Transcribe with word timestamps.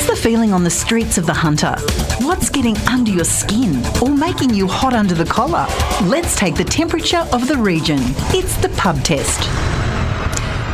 What's 0.00 0.18
the 0.18 0.30
feeling 0.30 0.54
on 0.54 0.64
the 0.64 0.70
streets 0.70 1.18
of 1.18 1.26
the 1.26 1.34
Hunter? 1.34 1.76
What's 2.24 2.48
getting 2.48 2.74
under 2.88 3.10
your 3.10 3.26
skin 3.26 3.84
or 4.00 4.08
making 4.08 4.48
you 4.54 4.66
hot 4.66 4.94
under 4.94 5.14
the 5.14 5.26
collar? 5.26 5.66
Let's 6.04 6.36
take 6.36 6.54
the 6.54 6.64
temperature 6.64 7.28
of 7.34 7.46
the 7.46 7.58
region. 7.58 7.98
It's 8.32 8.56
the 8.56 8.70
pub 8.78 8.96
test. 9.04 9.79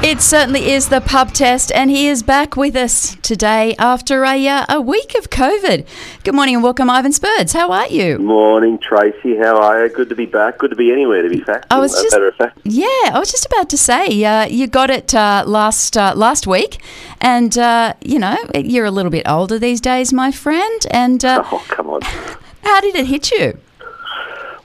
It 0.07 0.23
certainly 0.23 0.71
is 0.71 0.89
the 0.89 1.01
pub 1.01 1.33
test, 1.33 1.73
and 1.73 1.91
he 1.91 2.07
is 2.07 2.23
back 2.23 2.57
with 2.57 2.77
us 2.77 3.17
today 3.23 3.75
after 3.77 4.25
a, 4.25 4.47
uh, 4.47 4.65
a 4.69 4.81
week 4.81 5.17
of 5.17 5.31
COVID. 5.31 5.85
Good 6.23 6.33
morning 6.33 6.55
and 6.55 6.63
welcome, 6.63 6.89
Ivan 6.89 7.11
Spurds. 7.11 7.53
How 7.53 7.73
are 7.73 7.89
you? 7.89 8.17
Morning, 8.21 8.79
Tracy. 8.79 9.37
How 9.37 9.61
are 9.61 9.85
you? 9.85 9.93
Good 9.93 10.09
to 10.11 10.15
be 10.15 10.27
back. 10.27 10.59
Good 10.59 10.71
to 10.71 10.77
be 10.77 10.93
anywhere, 10.93 11.23
to 11.23 11.29
be 11.29 11.41
fact. 11.41 11.67
I 11.71 11.81
was 11.81 11.91
just- 11.91 12.13
matter 12.13 12.29
of 12.29 12.37
fact. 12.37 12.61
Yeah, 12.63 12.87
I 12.87 13.19
was 13.19 13.33
just 13.33 13.47
about 13.47 13.69
to 13.71 13.77
say 13.77 14.25
uh, 14.25 14.47
you 14.47 14.69
got 14.69 14.91
it 14.91 15.13
uh, 15.13 15.43
last 15.45 15.97
uh, 15.97 16.13
last 16.15 16.47
week, 16.47 16.81
and 17.21 17.59
uh, 17.59 17.95
you 18.01 18.21
know 18.21 18.37
you're 18.55 18.85
a 18.87 18.93
little 18.93 19.11
bit 19.11 19.27
older 19.29 19.59
these 19.59 19.81
days, 19.81 20.13
my 20.13 20.31
friend. 20.31 20.87
And 20.93 21.25
uh, 21.25 21.43
Oh, 21.51 21.65
come 21.67 21.91
on. 21.91 22.03
how 22.63 22.81
did 22.81 22.95
it 22.95 23.07
hit 23.07 23.33
you? 23.33 23.59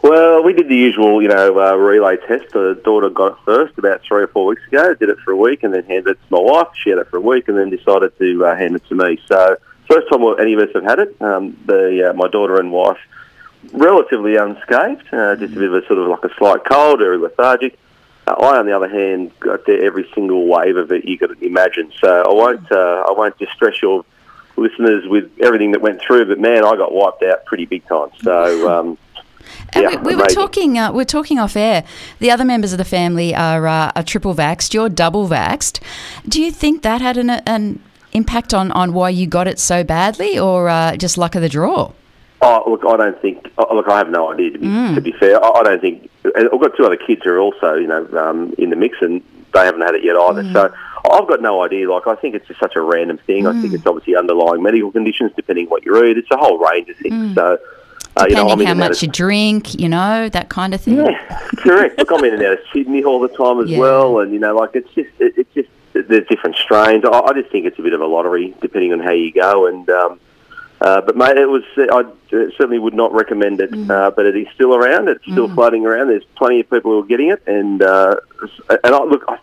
Well, 0.02 0.42
we 0.42 0.54
did 0.54 0.68
the 0.68 0.76
usual, 0.76 1.22
you 1.22 1.28
know, 1.28 1.60
uh, 1.60 1.76
relay 1.76 2.18
test. 2.18 2.52
The 2.54 2.80
daughter 2.84 3.10
got 3.10 3.34
it 3.34 3.38
first 3.46 3.78
about 3.78 4.02
three 4.02 4.24
or 4.24 4.28
four 4.28 4.48
weeks 4.48 4.66
ago. 4.68 4.96
Did 4.96 5.10
it 5.10 5.20
for 5.20 5.32
a 5.32 5.36
week, 5.36 5.62
and 5.62 5.74
then 5.74 5.84
handed 5.84 6.08
it 6.08 6.20
to 6.28 6.32
my 6.32 6.40
wife. 6.40 6.70
She 6.76 6.90
had 6.90 6.98
it 6.98 7.08
for 7.10 7.18
a 7.18 7.22
week, 7.22 7.48
and 7.48 7.58
then 7.58 7.70
decided 7.70 8.18
to 8.18 8.46
uh, 8.46 8.56
hand 8.56 8.76
it 8.76 8.84
to 8.90 8.96
me. 8.96 9.22
So, 9.28 9.58
first 9.88 10.10
time 10.10 10.24
any 10.40 10.54
of 10.54 10.60
us 10.60 10.70
have 10.74 10.84
had 10.84 11.00
it. 11.00 11.22
Um, 11.22 11.56
the 11.66 12.10
uh, 12.10 12.14
my 12.14 12.28
daughter 12.30 12.60
and 12.60 12.72
wife, 12.72 12.98
relatively 13.74 14.38
unscathed. 14.38 15.14
Uh, 15.14 15.36
just 15.36 15.54
a 15.54 15.60
bit 15.60 15.72
of 15.72 15.76
a 15.76 15.86
sort 15.86 16.00
of 16.00 16.08
like 16.08 16.24
a 16.24 16.34
slight 16.36 16.66
cold, 16.66 16.98
very 16.98 17.20
lethargic. 17.20 17.78
Uh, 18.26 18.32
I, 18.32 18.58
on 18.58 18.66
the 18.66 18.76
other 18.76 18.90
hand, 18.90 19.32
got 19.40 19.70
every 19.70 20.10
single 20.16 20.48
wave 20.48 20.78
of 20.78 20.92
it 20.92 21.06
you 21.06 21.20
could 21.20 21.40
imagine. 21.44 21.94
So 22.00 22.24
I 22.24 22.34
won't, 22.34 22.72
uh, 22.72 23.06
I 23.08 23.12
won't 23.12 23.38
distress 23.38 23.80
your 23.84 24.04
listeners 24.58 25.08
with 25.08 25.30
everything 25.40 25.74
that 25.74 25.82
went 25.82 26.02
through. 26.02 26.26
But 26.26 26.40
man, 26.40 26.66
I 26.66 26.76
got 26.76 26.92
wiped 26.92 27.22
out 27.22 27.46
pretty 27.46 27.66
big 27.66 27.88
time. 27.88 28.10
So. 28.24 28.80
Um, 28.80 28.98
And 29.74 29.84
yeah, 29.84 30.02
we, 30.02 30.16
we 30.16 30.16
were 30.16 30.28
talking. 30.28 30.78
Uh, 30.78 30.92
we 30.92 31.02
are 31.02 31.06
talking 31.06 31.40
off 31.40 31.56
air. 31.56 31.84
The 32.20 32.32
other 32.32 32.46
members 32.46 32.72
of 32.74 32.78
the 32.78 32.86
family 32.86 33.34
are, 33.36 33.68
uh, 33.68 33.92
are 33.96 34.04
triple 34.04 34.36
vaxxed. 34.36 34.74
You're 34.74 34.90
double 34.90 35.28
vaxxed. 35.28 35.80
Do 36.28 36.42
you 36.42 36.52
think 36.52 36.82
that 36.84 37.02
had 37.02 37.18
an, 37.18 37.30
an 37.30 37.82
impact 38.14 38.54
on, 38.54 38.72
on 38.72 38.94
why 38.94 39.10
you 39.10 39.28
got 39.28 39.48
it 39.48 39.60
so 39.60 39.84
badly, 39.84 40.38
or 40.38 40.70
uh, 40.70 40.96
just 40.98 41.18
luck 41.18 41.36
of 41.36 41.42
the 41.42 41.50
draw? 41.50 41.92
Oh, 42.44 42.64
look, 42.68 42.82
I 42.88 42.98
don't 42.98 43.22
think. 43.22 43.48
Oh, 43.58 43.76
look, 43.76 43.88
I 43.88 43.98
have 44.00 44.10
no 44.10 44.34
idea. 44.34 44.52
To 44.52 44.58
be, 44.60 44.66
Mm. 44.66 44.96
to 44.96 45.02
be 45.02 45.12
fair, 45.14 45.44
I, 45.44 45.50
I 45.60 45.64
don't 45.64 45.80
think. 45.82 46.10
I've 46.36 46.50
got 46.60 46.76
two 46.76 46.86
other 46.86 46.98
kids 46.98 47.22
who 47.24 47.30
are 47.32 47.40
also, 47.40 47.76
you 47.76 47.88
know, 47.88 48.08
um, 48.18 48.54
in 48.58 48.70
the 48.72 48.76
mix, 48.76 48.98
and 49.02 49.22
they 49.54 49.66
haven't 49.66 49.82
had 49.82 49.96
it 49.96 50.04
yet 50.04 50.16
either. 50.16 50.44
Mm. 50.44 50.54
So 50.54 50.74
I've 51.12 51.28
got 51.28 51.42
no 51.42 51.64
idea. 51.64 51.92
Like, 51.92 52.08
I 52.08 52.16
think 52.16 52.36
it's 52.36 52.48
just 52.48 52.60
such 52.60 52.76
a 52.76 52.82
random 52.82 53.18
thing. 53.20 53.46
I 53.46 53.52
Mm. 53.52 53.62
think 53.62 53.74
it's 53.76 53.86
obviously 53.86 54.16
underlying 54.16 54.64
medical 54.64 54.92
conditions, 54.92 55.32
depending 55.36 55.68
what 55.68 55.86
you 55.86 55.94
read. 55.94 56.18
It's 56.18 56.32
a 56.32 56.38
whole 56.38 56.58
range 56.58 56.90
of 56.90 56.98
things. 56.98 57.36
So, 57.36 57.60
uh, 58.22 58.26
you 58.28 58.36
know, 58.36 58.46
Mm. 58.46 58.50
Depending 58.50 58.68
how 58.68 58.74
much 58.76 59.02
you 59.02 59.08
drink, 59.08 59.80
you 59.80 59.90
know, 59.90 60.30
that 60.30 60.50
kind 60.50 60.74
of 60.74 60.82
thing. 60.82 60.98
yeah, 60.98 61.40
correct. 61.58 61.98
Look, 61.98 62.12
I'm 62.12 62.24
in 62.26 62.34
and 62.36 62.44
out 62.44 62.54
of 62.54 62.60
Sydney 62.74 63.04
all 63.04 63.20
the 63.20 63.28
time 63.30 63.60
as 63.62 63.70
Yeah. 63.70 63.80
well, 63.80 64.20
and 64.20 64.32
you 64.34 64.40
know, 64.40 64.56
like 64.56 64.72
it's 64.76 64.90
just, 64.94 65.10
it, 65.20 65.34
it's 65.38 65.54
just 65.54 65.70
there's 65.94 66.28
different 66.28 66.56
strains. 66.56 67.04
I, 67.06 67.10
I 67.20 67.34
just 67.34 67.52
think 67.52 67.66
it's 67.66 67.78
a 67.80 67.82
bit 67.82 67.94
of 67.94 68.02
a 68.02 68.06
lottery, 68.06 68.54
depending 68.62 68.94
on 68.94 69.00
how 69.00 69.12
you 69.12 69.32
go. 69.32 69.68
And 69.68 69.90
um, 69.90 70.20
uh, 70.80 71.02
but 71.02 71.16
mate, 71.18 71.38
it 71.38 71.48
was 71.50 71.64
I 71.78 72.04
certainly 72.30 72.80
would 72.80 72.94
not 72.94 73.14
recommend 73.14 73.62
it, 73.62 73.74
uh, 73.92 74.12
but 74.16 74.26
it 74.26 74.36
is 74.38 74.48
still 74.56 74.74
around. 74.76 75.10
It's 75.10 75.24
still 75.24 75.48
floating 75.54 75.86
around. 75.86 76.08
There's 76.08 76.24
plenty 76.36 76.62
of 76.62 76.70
people 76.70 76.92
who 76.92 77.00
are 77.00 77.06
getting 77.06 77.30
it, 77.30 77.44
and 77.48 77.82
uh, 77.84 78.16
and 78.70 78.96
I, 78.96 79.04
look, 79.04 79.24
I, 79.28 79.38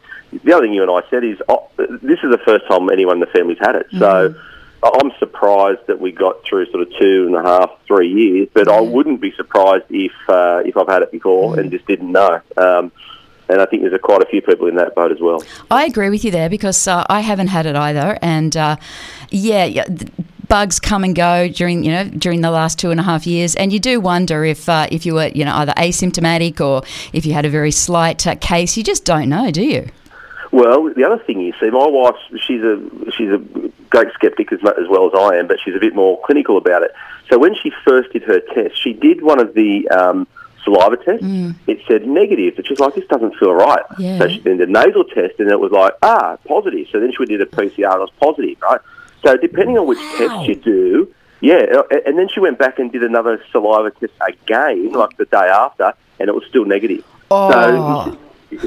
the 0.45 0.53
other 0.53 0.65
thing 0.67 0.73
you 0.75 0.83
and 0.83 0.91
I 0.91 1.09
said 1.11 1.23
is 1.25 1.39
oh, 1.49 1.69
this 1.77 2.19
is 2.23 2.31
the 2.31 2.41
first 2.45 2.67
time 2.67 2.91
anyone 2.91 3.17
in 3.17 3.21
the 3.21 3.27
family's 3.27 3.59
had 3.61 3.77
it, 3.77 3.87
so. 3.99 4.35
I'm 4.83 5.11
surprised 5.19 5.87
that 5.89 6.01
we 6.01 6.13
got 6.13 6.45
through 6.45 6.71
sort 6.71 6.83
of 6.83 6.93
two 6.99 7.27
and 7.27 7.35
a 7.35 7.43
half, 7.43 7.71
three 7.87 8.09
years, 8.09 8.49
but 8.53 8.69
I 8.69 8.81
wouldn't 8.81 9.21
be 9.21 9.33
surprised 9.33 9.85
if 9.91 10.13
uh, 10.29 10.63
if 10.65 10.77
I've 10.77 10.89
had 10.89 11.03
it 11.03 11.11
before 11.11 11.59
and 11.59 11.71
just 11.71 11.87
didn't 11.87 12.13
know. 12.13 12.41
Um, 12.57 12.93
and 13.49 13.61
I 13.61 13.67
think 13.67 13.83
there's 13.83 13.95
a, 13.95 13.99
quite 13.99 14.23
a 14.23 14.27
few 14.27 14.43
people 14.43 14.67
in 14.67 14.77
that 14.77 14.95
boat 14.95 15.11
as 15.11 15.21
well. 15.21 15.43
I 15.71 15.87
agree 15.87 16.11
with 16.11 16.25
you 16.25 16.31
there 16.31 16.51
because 16.51 16.87
uh, 16.87 17.05
I 17.09 17.21
haven't 17.21 17.49
had 17.49 17.67
it 17.67 17.77
either, 17.77 18.19
and 18.23 18.57
uh, 18.57 18.77
yeah, 19.31 19.65
yeah 19.65 19.85
th- 19.85 20.13
bugs 20.49 20.81
come 20.81 21.05
and 21.05 21.15
go 21.15 21.49
during 21.49 21.85
you 21.85 21.93
know 21.93 22.05
during 22.05 22.41
the 22.41 22.51
last 22.51 22.79
two 22.79 22.91
and 22.91 23.01
a 23.01 23.03
half 23.03 23.27
years, 23.27 23.55
and 23.57 23.73
you 23.73 23.81
do 23.81 24.01
wonder 24.01 24.45
if 24.45 24.69
uh, 24.69 24.87
if 24.93 25.05
you 25.05 25.15
were 25.15 25.29
you 25.29 25.45
know 25.45 25.55
either 25.57 25.73
asymptomatic 25.73 26.61
or 26.61 26.83
if 27.13 27.27
you 27.27 27.33
had 27.33 27.45
a 27.45 27.51
very 27.51 27.73
slight 27.73 28.27
uh, 28.27 28.35
case. 28.37 28.77
You 28.77 28.85
just 28.85 29.05
don't 29.05 29.29
know, 29.29 29.51
do 29.51 29.63
you? 29.65 29.89
Well, 30.51 30.93
the 30.95 31.05
other 31.05 31.23
thing 31.23 31.41
you 31.41 31.53
see, 31.61 31.71
my 31.71 31.87
wife, 31.87 32.17
she's 32.47 32.63
a 32.63 32.81
she's 33.13 33.31
a 33.31 33.39
great 33.91 34.13
skeptic 34.15 34.53
as, 34.53 34.61
as 34.61 34.89
well 34.89 35.07
as 35.07 35.13
I 35.15 35.37
am, 35.37 35.47
but 35.47 35.59
she's 35.63 35.75
a 35.75 35.81
bit 35.81 35.95
more 35.95 36.21
clinical 36.25 36.57
about 36.57 36.83
it. 36.83 36.93
So 37.29 37.39
when 37.39 37.55
she 37.55 37.71
first 37.87 38.13
did 38.13 38.23
her 38.23 38.41
test, 38.41 38.83
she 38.83 38.95
did 38.95 39.23
one 39.23 39.41
of 39.41 39.55
the 39.55 39.89
um, 39.89 40.27
saliva 40.65 40.97
tests. 40.97 41.25
It 41.67 41.81
said 41.87 42.07
negative, 42.07 42.55
but 42.57 42.67
she's 42.67 42.81
like, 42.81 42.95
this 42.95 43.07
doesn't 43.07 43.37
feel 43.37 43.53
right. 43.53 43.83
Yeah. 43.99 44.19
So 44.19 44.29
she 44.29 44.41
did 44.41 44.59
the 44.59 44.67
nasal 44.67 45.05
test, 45.05 45.35
and 45.39 45.51
it 45.51 45.61
was 45.61 45.73
like, 45.73 45.93
ah, 46.03 46.39
positive. 46.47 46.87
So 46.91 47.01
then 47.01 47.13
she 47.17 47.25
did 47.27 47.43
a 47.43 47.47
PCR, 47.47 47.93
and 47.93 47.97
it 47.97 47.99
was 48.01 48.13
positive, 48.21 48.61
right? 48.63 48.81
So 49.25 49.37
depending 49.37 49.77
on 49.79 49.87
which 49.87 49.99
test 50.17 50.49
you 50.49 50.55
do, 50.55 51.15
yeah, 51.41 51.83
and 52.07 52.19
then 52.19 52.29
she 52.29 52.41
went 52.41 52.59
back 52.59 52.79
and 52.79 52.91
did 52.91 53.03
another 53.03 53.43
saliva 53.53 53.91
test 53.91 54.13
again, 54.27 54.93
like 54.93 55.17
the 55.19 55.27
day 55.27 55.37
after, 55.37 55.93
and 56.19 56.29
it 56.29 56.35
was 56.35 56.45
still 56.49 56.65
negative. 56.65 57.05
Oh. 57.31 57.51
So, 58.11 58.19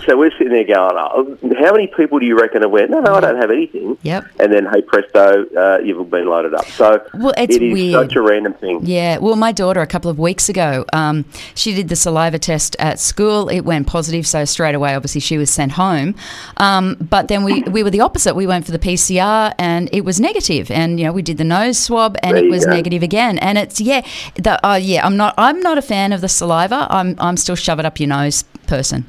so 0.06 0.18
we're 0.18 0.32
sitting 0.32 0.50
there 0.50 0.64
going, 0.64 0.96
oh, 0.96 1.38
how 1.60 1.72
many 1.72 1.88
people 1.88 2.20
do 2.20 2.26
you 2.26 2.38
reckon 2.40 2.62
have 2.62 2.72
went, 2.72 2.92
no, 2.92 3.00
no, 3.00 3.16
I 3.16 3.20
don't 3.20 3.36
have 3.42 3.50
anything. 3.50 3.98
Yep. 4.04 4.26
And 4.40 4.54
then, 4.54 4.68
hey, 4.72 4.82
presto, 4.82 5.46
uh, 5.58 5.80
you've 5.80 6.10
been 6.10 6.28
loaded 6.28 6.54
up. 6.54 6.66
So 6.66 7.04
Well, 7.16 7.34
it's 7.38 7.56
it 7.56 7.64
is 7.64 7.74
weird. 7.74 7.94
such 7.94 8.16
a 8.16 8.22
random 8.22 8.54
thing. 8.54 8.82
Yeah, 8.84 9.18
well, 9.18 9.36
my 9.36 9.52
daughter 9.52 9.82
a 9.82 9.88
couple 9.88 10.12
of 10.12 10.20
weeks 10.20 10.50
ago, 10.50 10.86
um, 10.94 11.26
she 11.56 11.74
did 11.74 11.90
the 11.90 11.96
saliva 11.96 12.38
test 12.40 12.76
at 12.80 13.00
school. 13.00 13.50
It 13.50 13.62
went 13.62 13.88
positive, 13.88 14.28
so 14.28 14.46
straight 14.46 14.76
away, 14.76 14.96
obviously, 14.96 15.22
she 15.22 15.38
was 15.38 15.50
sent 15.50 15.74
home. 15.74 16.16
Um, 16.58 16.96
but 17.00 17.28
then 17.28 17.44
we, 17.44 17.64
we 17.64 17.84
were 17.84 17.90
the 17.90 18.02
opposite. 18.02 18.36
We 18.36 18.48
went 18.48 18.66
for 18.66 18.72
the 18.72 18.80
PCR, 18.80 19.54
and 19.58 19.90
it 19.92 20.06
was 20.06 20.20
negative. 20.20 20.70
And 20.72 21.00
you 21.00 21.06
know, 21.06 21.12
we 21.12 21.22
did 21.22 21.38
the 21.38 21.44
nose 21.44 21.78
swab, 21.80 22.18
and 22.22 22.38
There 22.38 22.46
it 22.46 22.50
was 22.50 22.66
negative 22.68 23.04
again. 23.04 23.38
And 23.40 23.58
it's 23.58 23.82
yeah, 23.82 24.06
the, 24.36 24.64
uh, 24.66 24.76
yeah. 24.76 25.06
I'm 25.06 25.18
not 25.18 25.34
I'm 25.38 25.60
not 25.62 25.78
a 25.78 25.82
fan 25.82 26.14
of 26.14 26.22
the 26.22 26.30
saliva. 26.30 26.88
I'm 26.90 27.16
I'm 27.20 27.38
still 27.38 27.56
shove 27.56 27.80
it 27.80 27.86
up 27.86 28.00
your 28.00 28.10
nose 28.10 28.44
person. 28.68 29.06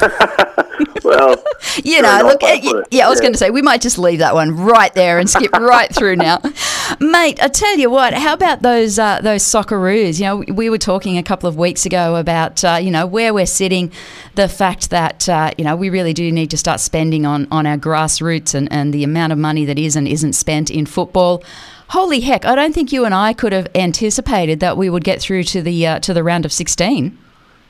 well, 1.04 1.42
you 1.84 2.02
know, 2.02 2.20
look, 2.24 2.42
at, 2.42 2.64
eh, 2.64 2.82
yeah, 2.90 3.06
I 3.06 3.10
was 3.10 3.18
yeah. 3.18 3.22
going 3.22 3.32
to 3.32 3.38
say 3.38 3.50
we 3.50 3.62
might 3.62 3.80
just 3.80 3.98
leave 3.98 4.18
that 4.18 4.34
one 4.34 4.56
right 4.56 4.92
there 4.94 5.18
and 5.18 5.28
skip 5.28 5.52
right 5.52 5.92
through 5.94 6.16
now, 6.16 6.40
mate. 7.00 7.42
I 7.42 7.48
tell 7.48 7.76
you 7.76 7.90
what, 7.90 8.14
how 8.14 8.34
about 8.34 8.62
those 8.62 8.98
uh, 8.98 9.20
those 9.20 9.42
Socceroos? 9.42 10.18
You 10.18 10.26
know, 10.26 10.54
we 10.54 10.70
were 10.70 10.78
talking 10.78 11.18
a 11.18 11.22
couple 11.22 11.48
of 11.48 11.56
weeks 11.56 11.86
ago 11.86 12.16
about 12.16 12.64
uh, 12.64 12.78
you 12.80 12.90
know 12.90 13.06
where 13.06 13.32
we're 13.32 13.46
sitting, 13.46 13.92
the 14.34 14.48
fact 14.48 14.90
that 14.90 15.28
uh, 15.28 15.52
you 15.56 15.64
know 15.64 15.76
we 15.76 15.90
really 15.90 16.12
do 16.12 16.30
need 16.30 16.50
to 16.50 16.56
start 16.56 16.80
spending 16.80 17.24
on 17.26 17.46
on 17.50 17.66
our 17.66 17.78
grassroots 17.78 18.54
and 18.54 18.70
and 18.72 18.92
the 18.92 19.04
amount 19.04 19.32
of 19.32 19.38
money 19.38 19.64
that 19.64 19.78
is 19.78 19.96
and 19.96 20.08
isn't 20.08 20.34
spent 20.34 20.70
in 20.70 20.86
football 20.86 21.42
holy 21.90 22.18
heck, 22.18 22.44
I 22.44 22.56
don't 22.56 22.74
think 22.74 22.90
you 22.90 23.04
and 23.04 23.14
I 23.14 23.32
could 23.32 23.52
have 23.52 23.68
anticipated 23.74 24.58
that 24.58 24.76
we 24.76 24.90
would 24.90 25.04
get 25.04 25.20
through 25.20 25.44
to 25.44 25.62
the 25.62 25.86
uh, 25.86 26.00
to 26.00 26.12
the 26.12 26.24
round 26.24 26.44
of 26.44 26.52
16. 26.52 27.16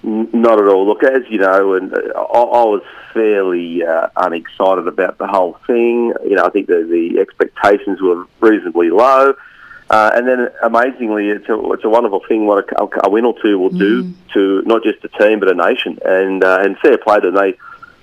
Not 0.08 0.60
at 0.60 0.68
all. 0.68 0.86
Look, 0.86 1.02
as 1.02 1.22
you 1.28 1.38
know, 1.38 1.74
and 1.74 1.92
uh, 1.92 1.98
I, 2.16 2.38
I 2.38 2.64
was 2.64 2.82
fairly 3.12 3.84
uh, 3.84 4.06
unexcited 4.16 4.86
about 4.86 5.18
the 5.18 5.26
whole 5.26 5.58
thing. 5.66 6.12
You 6.22 6.36
know, 6.36 6.44
I 6.44 6.50
think 6.50 6.68
the, 6.68 6.86
the 6.88 7.18
expectations 7.18 8.00
were 8.00 8.24
reasonably 8.38 8.90
low. 8.90 9.34
Uh, 9.90 10.10
and 10.14 10.28
then, 10.28 10.48
amazingly, 10.62 11.30
it's 11.30 11.48
a, 11.48 11.72
it's 11.72 11.82
a 11.82 11.88
wonderful 11.88 12.20
thing 12.28 12.46
what 12.46 12.70
a, 12.72 12.88
a 13.04 13.10
win 13.10 13.24
or 13.24 13.34
two 13.42 13.58
will 13.58 13.70
do 13.70 14.12
to 14.32 14.62
not 14.62 14.84
just 14.84 15.04
a 15.04 15.08
team 15.08 15.40
but 15.40 15.50
a 15.50 15.54
nation. 15.54 15.98
And 16.04 16.44
uh, 16.44 16.58
and 16.60 16.78
fair 16.78 16.98
play 16.98 17.18
to 17.18 17.32
them. 17.32 17.34
They 17.34 17.58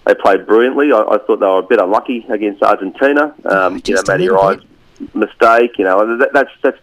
they 0.05 0.15
played 0.15 0.45
brilliantly. 0.45 0.91
I, 0.91 1.03
I 1.03 1.17
thought 1.19 1.39
they 1.39 1.45
were 1.45 1.59
a 1.59 1.63
bit 1.63 1.79
unlucky 1.79 2.25
against 2.27 2.61
Argentina. 2.61 3.33
Um, 3.45 3.81
you 3.85 3.95
know, 3.95 4.03
Matty 4.05 4.27
Ryan's 4.27 4.65
mistake. 5.13 5.77
You 5.77 5.85
know, 5.85 6.17
that, 6.17 6.33
that's 6.33 6.51
that's. 6.61 6.79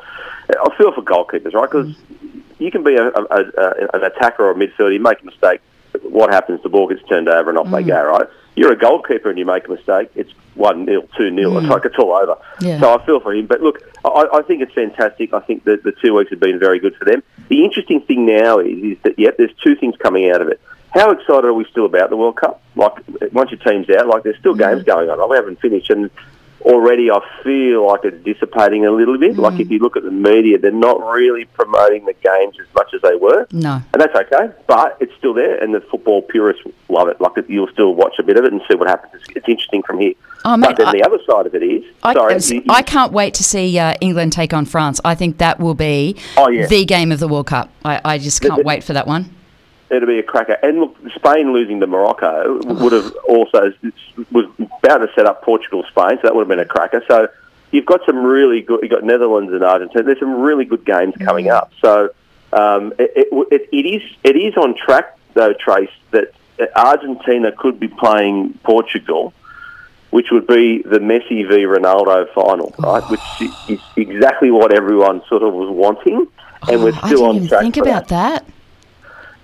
I 0.48 0.76
feel 0.76 0.92
for 0.92 1.02
goalkeepers, 1.02 1.52
right? 1.52 1.70
Because 1.70 1.94
you 2.60 2.70
can 2.70 2.84
be 2.84 2.94
a, 2.94 3.08
a, 3.08 3.22
a, 3.30 3.88
an 3.94 4.04
attacker 4.04 4.44
or 4.44 4.50
a 4.50 4.54
midfielder, 4.54 4.92
you 4.92 5.00
make 5.00 5.20
a 5.22 5.24
mistake, 5.24 5.60
what 6.02 6.32
happens? 6.32 6.62
The 6.62 6.68
ball 6.68 6.86
gets 6.88 7.02
turned 7.08 7.28
over 7.28 7.50
and 7.50 7.58
off 7.58 7.70
they 7.70 7.82
mm. 7.82 7.88
go, 7.88 8.04
right? 8.04 8.28
You're 8.54 8.72
a 8.72 8.76
goalkeeper 8.76 9.30
and 9.30 9.38
you 9.38 9.46
make 9.46 9.66
a 9.66 9.70
mistake, 9.70 10.10
it's 10.14 10.30
1 10.54 10.86
0, 10.86 11.08
2 11.16 11.34
0. 11.34 11.56
It's 11.58 11.66
mm. 11.66 11.70
like 11.70 11.84
it's 11.84 11.96
all 11.96 12.12
over. 12.12 12.36
Yeah. 12.60 12.80
So 12.80 12.96
I 12.96 13.04
feel 13.04 13.20
for 13.20 13.34
him. 13.34 13.46
But 13.46 13.62
look, 13.62 13.80
I, 14.04 14.26
I 14.34 14.42
think 14.42 14.62
it's 14.62 14.74
fantastic. 14.74 15.32
I 15.32 15.40
think 15.40 15.64
that 15.64 15.82
the 15.82 15.92
two 15.92 16.14
weeks 16.14 16.30
have 16.30 16.40
been 16.40 16.58
very 16.58 16.78
good 16.78 16.94
for 16.96 17.04
them. 17.04 17.22
The 17.48 17.64
interesting 17.64 18.00
thing 18.02 18.26
now 18.26 18.58
is, 18.58 18.96
is 18.96 18.98
that, 19.02 19.18
yep, 19.18 19.36
there's 19.36 19.54
two 19.64 19.74
things 19.76 19.96
coming 19.96 20.30
out 20.30 20.42
of 20.42 20.48
it. 20.48 20.60
How 20.90 21.10
excited 21.10 21.44
are 21.44 21.54
we 21.54 21.64
still 21.66 21.86
about 21.86 22.10
the 22.10 22.16
World 22.16 22.36
Cup? 22.36 22.60
Like, 22.74 22.94
once 23.32 23.50
your 23.52 23.60
team's 23.60 23.88
out, 23.90 24.08
like, 24.08 24.24
there's 24.24 24.38
still 24.38 24.54
games 24.54 24.82
going 24.82 25.08
on. 25.08 25.30
We 25.30 25.36
haven't 25.36 25.60
finished. 25.60 25.88
And 25.90 26.10
already 26.62 27.10
I 27.10 27.20
feel 27.42 27.86
like 27.86 28.00
it's 28.04 28.22
dissipating 28.24 28.86
a 28.86 28.90
little 28.90 29.18
bit. 29.18 29.36
Like 29.36 29.58
if 29.60 29.70
you 29.70 29.78
look 29.78 29.96
at 29.96 30.02
the 30.02 30.10
media, 30.10 30.58
they're 30.58 30.70
not 30.70 31.00
really 31.12 31.44
promoting 31.46 32.04
the 32.04 32.12
games 32.14 32.56
as 32.60 32.66
much 32.74 32.92
as 32.94 33.00
they 33.02 33.14
were, 33.16 33.46
No. 33.52 33.82
and 33.92 34.00
that's 34.02 34.14
okay. 34.14 34.50
But 34.66 34.96
it's 35.00 35.12
still 35.16 35.34
there, 35.34 35.56
and 35.62 35.74
the 35.74 35.80
football 35.80 36.22
purists 36.22 36.62
love 36.88 37.08
it. 37.08 37.20
Like 37.20 37.32
you'll 37.48 37.68
still 37.68 37.94
watch 37.94 38.14
a 38.18 38.22
bit 38.22 38.36
of 38.38 38.44
it 38.44 38.52
and 38.52 38.60
see 38.68 38.74
what 38.76 38.88
happens. 38.88 39.14
It's, 39.22 39.36
it's 39.36 39.48
interesting 39.48 39.82
from 39.82 39.98
here. 39.98 40.14
Oh, 40.44 40.56
mate, 40.56 40.68
but 40.68 40.76
then 40.78 40.88
I- 40.88 40.92
the 40.92 41.02
other 41.02 41.18
side 41.28 41.46
of 41.46 41.54
it 41.54 41.62
is, 41.62 41.84
I, 42.02 42.14
sorry, 42.14 42.38
you- 42.40 42.62
I 42.68 42.82
can't 42.82 43.12
wait 43.12 43.34
to 43.34 43.44
see 43.44 43.78
uh, 43.78 43.94
England 44.00 44.32
take 44.32 44.52
on 44.54 44.64
France. 44.64 45.00
I 45.04 45.14
think 45.14 45.38
that 45.38 45.60
will 45.60 45.74
be 45.74 46.16
Oh, 46.36 46.48
yeah. 46.48 46.66
the 46.66 46.84
game 46.84 47.12
of 47.12 47.20
the 47.20 47.28
World 47.28 47.46
Cup. 47.46 47.70
I, 47.84 48.00
I 48.04 48.18
just 48.18 48.40
can't 48.40 48.56
the- 48.56 48.62
wait 48.62 48.84
for 48.84 48.92
that 48.94 49.06
one. 49.06 49.34
It'll 49.90 50.06
be 50.08 50.18
a 50.18 50.22
cracker. 50.22 50.56
And 50.62 50.80
look, 50.80 50.96
Spain 51.16 51.52
losing 51.52 51.80
to 51.80 51.86
Morocco 51.86 52.58
would 52.64 52.92
have 52.92 53.12
also 53.28 53.72
was 54.32 54.46
about 54.58 54.98
to 54.98 55.08
set 55.14 55.26
up 55.26 55.42
Portugal, 55.42 55.84
Spain, 55.90 56.16
so 56.16 56.20
that 56.24 56.34
would 56.34 56.42
have 56.42 56.48
been 56.48 56.60
a 56.60 56.64
cracker. 56.64 57.02
So 57.08 57.28
you've 57.70 57.86
got 57.86 58.00
some 58.06 58.18
really 58.24 58.60
good. 58.62 58.80
You've 58.82 58.90
got 58.90 59.04
Netherlands 59.04 59.52
and 59.52 59.62
Argentina. 59.62 60.04
There's 60.04 60.20
some 60.20 60.40
really 60.40 60.64
good 60.64 60.84
games 60.84 61.14
coming 61.20 61.46
Mm. 61.46 61.52
up. 61.54 61.72
So 61.82 62.10
um, 62.52 62.92
it, 62.98 63.12
it, 63.16 63.28
it, 63.50 63.68
it 63.72 63.86
is 63.86 64.02
it 64.24 64.36
is 64.36 64.56
on 64.56 64.74
track 64.76 65.16
though, 65.34 65.52
Trace, 65.52 65.90
that 66.10 66.32
Argentina 66.76 67.52
could 67.52 67.78
be 67.80 67.88
playing 67.88 68.54
Portugal. 68.62 69.32
Which 70.10 70.32
would 70.32 70.48
be 70.48 70.82
the 70.82 70.98
Messi 70.98 71.46
v 71.48 71.66
Ronaldo 71.66 72.26
final, 72.34 72.74
right? 72.80 73.08
Which 73.08 73.20
is 73.68 73.78
exactly 73.94 74.50
what 74.50 74.72
everyone 74.74 75.22
sort 75.28 75.44
of 75.44 75.54
was 75.54 75.70
wanting, 75.70 76.26
and 76.68 76.82
we're 76.82 76.90
Oh, 76.90 77.00
I 77.04 77.06
still 77.06 77.24
on 77.26 77.46
track 77.46 77.60
think 77.62 77.76
about 77.76 78.08
that. 78.08 78.44
that. 78.44 78.52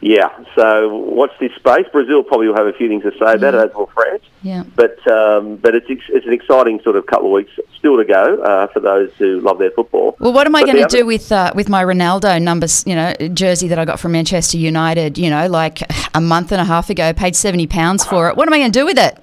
Yeah, 0.02 0.28
so 0.54 0.94
watch 0.94 1.32
this 1.40 1.52
space. 1.54 1.86
Brazil 1.90 2.22
probably 2.22 2.48
will 2.48 2.56
have 2.56 2.66
a 2.66 2.72
few 2.74 2.86
things 2.86 3.02
to 3.04 3.12
say 3.12 3.32
about 3.34 3.54
it, 3.54 3.70
as 3.70 3.74
will 3.74 3.86
France. 3.86 4.22
Yeah. 4.42 4.64
But 4.76 5.04
um, 5.10 5.56
but 5.56 5.74
it's 5.74 5.86
ex- 5.88 6.04
it's 6.10 6.26
an 6.26 6.34
exciting 6.34 6.80
sort 6.82 6.96
of 6.96 7.06
couple 7.06 7.26
of 7.28 7.32
weeks 7.32 7.50
still 7.78 7.96
to 7.96 8.04
go 8.04 8.42
uh, 8.42 8.66
for 8.68 8.80
those 8.80 9.10
who 9.14 9.40
love 9.40 9.58
their 9.58 9.70
football. 9.70 10.14
Well, 10.20 10.34
what 10.34 10.46
am 10.46 10.54
I 10.54 10.64
going 10.64 10.76
to 10.86 10.96
do 10.96 11.06
with 11.06 11.32
uh, 11.32 11.52
with 11.54 11.70
my 11.70 11.82
Ronaldo 11.82 12.40
numbers? 12.40 12.84
You 12.86 12.94
know, 12.94 13.14
jersey 13.32 13.68
that 13.68 13.78
I 13.78 13.86
got 13.86 13.98
from 13.98 14.12
Manchester 14.12 14.58
United. 14.58 15.16
You 15.16 15.30
know, 15.30 15.48
like 15.48 15.80
a 16.14 16.20
month 16.20 16.52
and 16.52 16.60
a 16.60 16.64
half 16.64 16.90
ago, 16.90 17.14
paid 17.14 17.34
seventy 17.34 17.66
pounds 17.66 18.04
for 18.04 18.28
it. 18.28 18.36
What 18.36 18.46
am 18.48 18.52
I 18.54 18.58
going 18.58 18.72
to 18.72 18.78
do 18.78 18.84
with 18.84 18.98
it? 18.98 19.18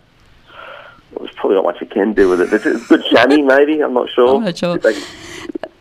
There's 1.20 1.36
probably 1.36 1.56
not 1.56 1.66
much 1.66 1.82
you 1.82 1.88
can 1.88 2.14
do 2.14 2.30
with 2.30 2.42
it. 2.42 2.50
There's 2.50 2.66
a 2.66 2.84
good 2.88 3.06
chamois, 3.06 3.44
maybe. 3.58 3.82
I'm 3.82 3.94
not 3.94 4.10
sure. 4.10 4.38
I'm 4.38 4.44
not 4.46 4.58
sure. 4.58 4.80
They- 4.80 5.00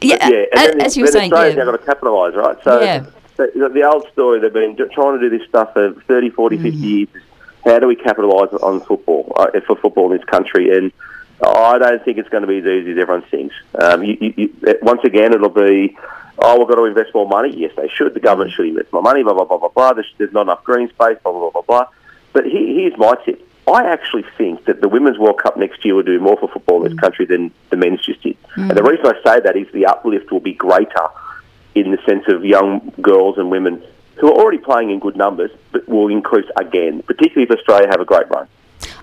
Yeah, 0.03 0.29
yeah, 0.29 0.45
and 0.57 0.83
as 0.83 0.97
you 0.97 1.05
were 1.05 1.11
saying, 1.13 1.33
Australia's 1.33 1.57
yeah. 1.57 1.65
now 1.65 1.71
got 1.71 1.79
to 1.81 1.87
capitalise, 1.87 2.35
right? 2.35 2.57
So 2.65 2.81
Yeah. 2.83 3.07
The, 3.55 3.69
the 3.73 3.83
old 3.85 4.07
story, 4.13 4.41
they've 4.41 4.53
been 4.53 4.77
trying 4.93 5.19
to 5.19 5.29
do 5.29 5.37
this 5.37 5.47
stuff 5.49 5.73
for 5.73 5.93
30, 6.09 6.31
40, 6.31 6.57
50 6.57 6.71
Mm-hmm. 6.71 6.85
years. 6.85 7.09
How 7.65 7.79
do 7.79 7.87
we 7.87 7.95
capitalise 7.97 8.53
on 8.61 8.81
football, 8.81 9.33
uh, 9.37 9.47
for 9.67 9.77
football 9.77 10.11
in 10.11 10.17
this 10.19 10.27
country? 10.27 10.77
And 10.77 10.91
I 11.47 11.79
don't 11.79 12.05
think 12.05 12.19
it's 12.19 12.29
going 12.29 12.43
to 12.43 12.49
be 12.49 12.59
as 12.59 12.65
easy 12.67 12.93
as 12.93 12.99
everyone 12.99 13.23
thinks. 13.23 13.55
Um, 13.81 14.03
you, 14.03 14.19
you, 14.21 14.35
you, 14.37 14.79
once 14.83 15.03
again, 15.05 15.33
it'll 15.33 15.49
be, 15.49 15.97
oh, 16.39 16.59
we've 16.59 16.69
got 16.69 16.75
to 16.77 16.85
invest 16.85 17.15
more 17.15 17.29
money. 17.29 17.55
Yes, 17.57 17.73
they 17.77 17.89
should. 17.89 18.15
The 18.15 18.21
government 18.21 18.53
should 18.53 18.67
invest 18.67 18.93
more 18.93 19.03
money, 19.03 19.23
blah, 19.23 19.35
blah, 19.35 19.45
blah, 19.45 19.59
blah, 19.59 19.69
blah. 19.69 19.93
There's, 19.93 20.13
there's 20.19 20.33
not 20.33 20.43
enough 20.43 20.65
green 20.65 20.89
space, 20.89 21.19
blah, 21.23 21.31
blah, 21.33 21.41
blah, 21.41 21.51
blah, 21.51 21.63
blah. 21.63 21.87
But 22.33 22.47
he, 22.47 22.81
here's 22.83 22.97
my 22.99 23.15
tip. 23.25 23.49
I 23.69 23.85
actually 23.85 24.25
think 24.37 24.65
that 24.65 24.81
the 24.81 24.89
Women's 24.89 25.19
World 25.19 25.39
Cup 25.39 25.57
next 25.57 25.85
year 25.85 25.95
will 25.95 26.03
do 26.03 26.19
more 26.19 26.37
for 26.37 26.49
football 26.49 26.85
in 26.85 26.91
this 26.91 26.99
country 27.01 27.27
than 27.27 27.53
the 27.71 27.77
men's 27.77 28.05
just 28.05 28.21
did. 28.23 28.37
And 28.57 28.71
the 28.73 28.83
reason 28.83 29.07
I 29.07 29.15
say 29.25 29.39
that 29.39 29.57
is 29.57 29.69
the 29.73 29.87
uplift 29.87 30.33
will 30.33 30.41
be 30.41 30.53
greater 30.55 31.07
in 31.77 31.93
the 31.93 31.99
sense 32.05 32.25
of 32.29 32.45
young 32.45 32.92
girls 33.03 33.39
and 33.39 33.51
women 33.51 33.83
who 34.17 34.29
are 34.29 34.39
already 34.39 34.59
playing 34.59 34.91
in 34.91 34.99
good 34.99 35.17
numbers, 35.17 35.51
but 35.73 35.89
will 35.89 36.09
increase 36.09 36.49
again, 36.57 37.03
particularly 37.03 37.45
if 37.51 37.59
Australia 37.59 37.89
have 37.89 38.01
a 38.01 38.05
great 38.05 38.29
run. 38.31 38.47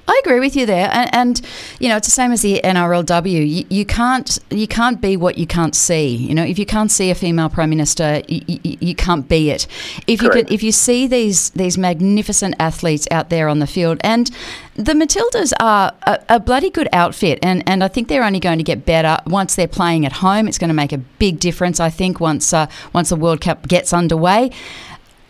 I 0.10 0.22
agree 0.26 0.40
with 0.40 0.56
you 0.56 0.66
there, 0.66 0.90
and, 0.92 1.14
and 1.14 1.42
you 1.80 1.88
know 1.88 1.98
it's 1.98 2.08
the 2.08 2.12
same 2.12 2.32
as 2.32 2.42
the 2.42 2.60
NRLW. 2.64 3.48
You, 3.48 3.66
you 3.70 3.86
can't 3.86 4.40
you 4.50 4.68
can't 4.68 5.00
be 5.00 5.16
what 5.16 5.38
you 5.38 5.46
can't 5.46 5.76
see. 5.76 6.16
You 6.16 6.34
know, 6.34 6.44
if 6.44 6.58
you 6.58 6.66
can't 6.66 6.90
see 6.90 7.12
a 7.12 7.16
female 7.16 7.48
prime 7.48 7.70
minister, 7.70 8.24
you, 8.28 8.42
you, 8.48 8.78
you 8.82 8.96
can't 8.96 9.30
be 9.30 9.52
it. 9.52 9.68
If 10.08 10.24
you 10.24 10.32
could, 10.32 10.52
if 10.52 10.64
you 10.64 10.72
see 10.72 11.06
these 11.06 11.52
these 11.52 11.78
magnificent 11.78 12.56
athletes 12.60 13.08
out 13.12 13.30
there 13.30 13.48
on 13.48 13.60
the 13.60 13.68
field, 13.68 14.00
and 14.04 14.32
the 14.76 14.94
Matildas 14.94 15.54
are 15.60 15.94
a, 16.04 16.20
a 16.30 16.40
bloody 16.40 16.72
good 16.72 16.88
outfit, 16.92 17.38
and, 17.44 17.62
and 17.68 17.84
I 17.84 17.88
think 17.90 18.08
they're 18.08 18.24
only 18.24 18.40
going 18.40 18.58
to 18.58 18.64
get 18.64 18.86
better 18.86 19.20
once 19.28 19.54
they're 19.56 19.68
playing 19.68 20.06
at 20.08 20.14
home. 20.14 20.48
It's 20.48 20.58
going 20.58 20.70
to 20.70 20.74
make 20.74 20.94
a 20.94 20.98
big 20.98 21.40
difference, 21.40 21.80
I 21.80 21.92
think, 21.92 22.20
once 22.20 22.52
uh, 22.52 22.68
once 22.94 23.10
the 23.10 23.16
World 23.16 23.42
Cup 23.42 23.68
gets 23.68 23.94
underway. 23.94 24.50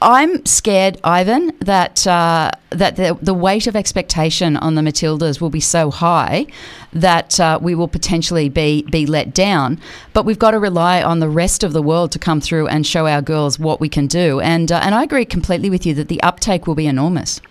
I'm 0.02 0.46
scared, 0.46 0.98
Ivan, 1.04 1.52
that 1.60 2.08
uh, 2.08 2.52
that 2.70 2.96
the, 2.96 3.18
the 3.22 3.34
weight 3.34 3.68
of 3.68 3.76
expectation 3.76 4.56
on 4.56 4.76
the 4.76 4.82
Matildas 4.82 5.42
will 5.42 5.50
be 5.50 5.60
so 5.60 5.92
high 5.92 6.48
that 6.94 7.40
uh, 7.40 7.60
we 7.62 7.76
will 7.76 7.88
potentially 7.90 8.48
be 8.48 8.84
be 8.84 9.06
let 9.06 9.34
down. 9.34 9.80
But 10.14 10.26
we've 10.26 10.40
got 10.40 10.52
to 10.52 10.60
rely 10.60 11.04
on 11.04 11.20
the 11.20 11.28
rest 11.28 11.64
of 11.64 11.74
the 11.74 11.82
world 11.82 12.12
to 12.14 12.20
come 12.20 12.40
through 12.40 12.68
and 12.68 12.88
show 12.88 13.08
our 13.08 13.22
girls 13.22 13.60
what 13.60 13.82
we 13.82 13.90
can 13.90 14.08
do. 14.08 14.40
And 14.40 14.72
uh, 14.72 14.80
and 14.84 14.96
I 14.96 15.04
agree 15.04 15.26
completely 15.26 15.70
with 15.70 15.86
you 15.86 15.94
that 15.96 16.08
the 16.08 16.22
uptake 16.24 16.66
will 16.66 16.76
be 16.76 16.88
enormous. 16.88 17.42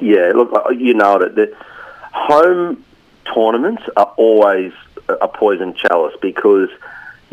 Yeah, 0.00 0.32
look, 0.34 0.52
uh, 0.54 0.70
you 0.70 0.94
nailed 0.94 1.22
it. 1.22 1.34
The 1.34 1.54
home 2.12 2.82
tournaments 3.34 3.82
are 3.96 4.12
always 4.16 4.72
a 5.08 5.28
poison 5.28 5.74
chalice 5.74 6.14
because 6.22 6.70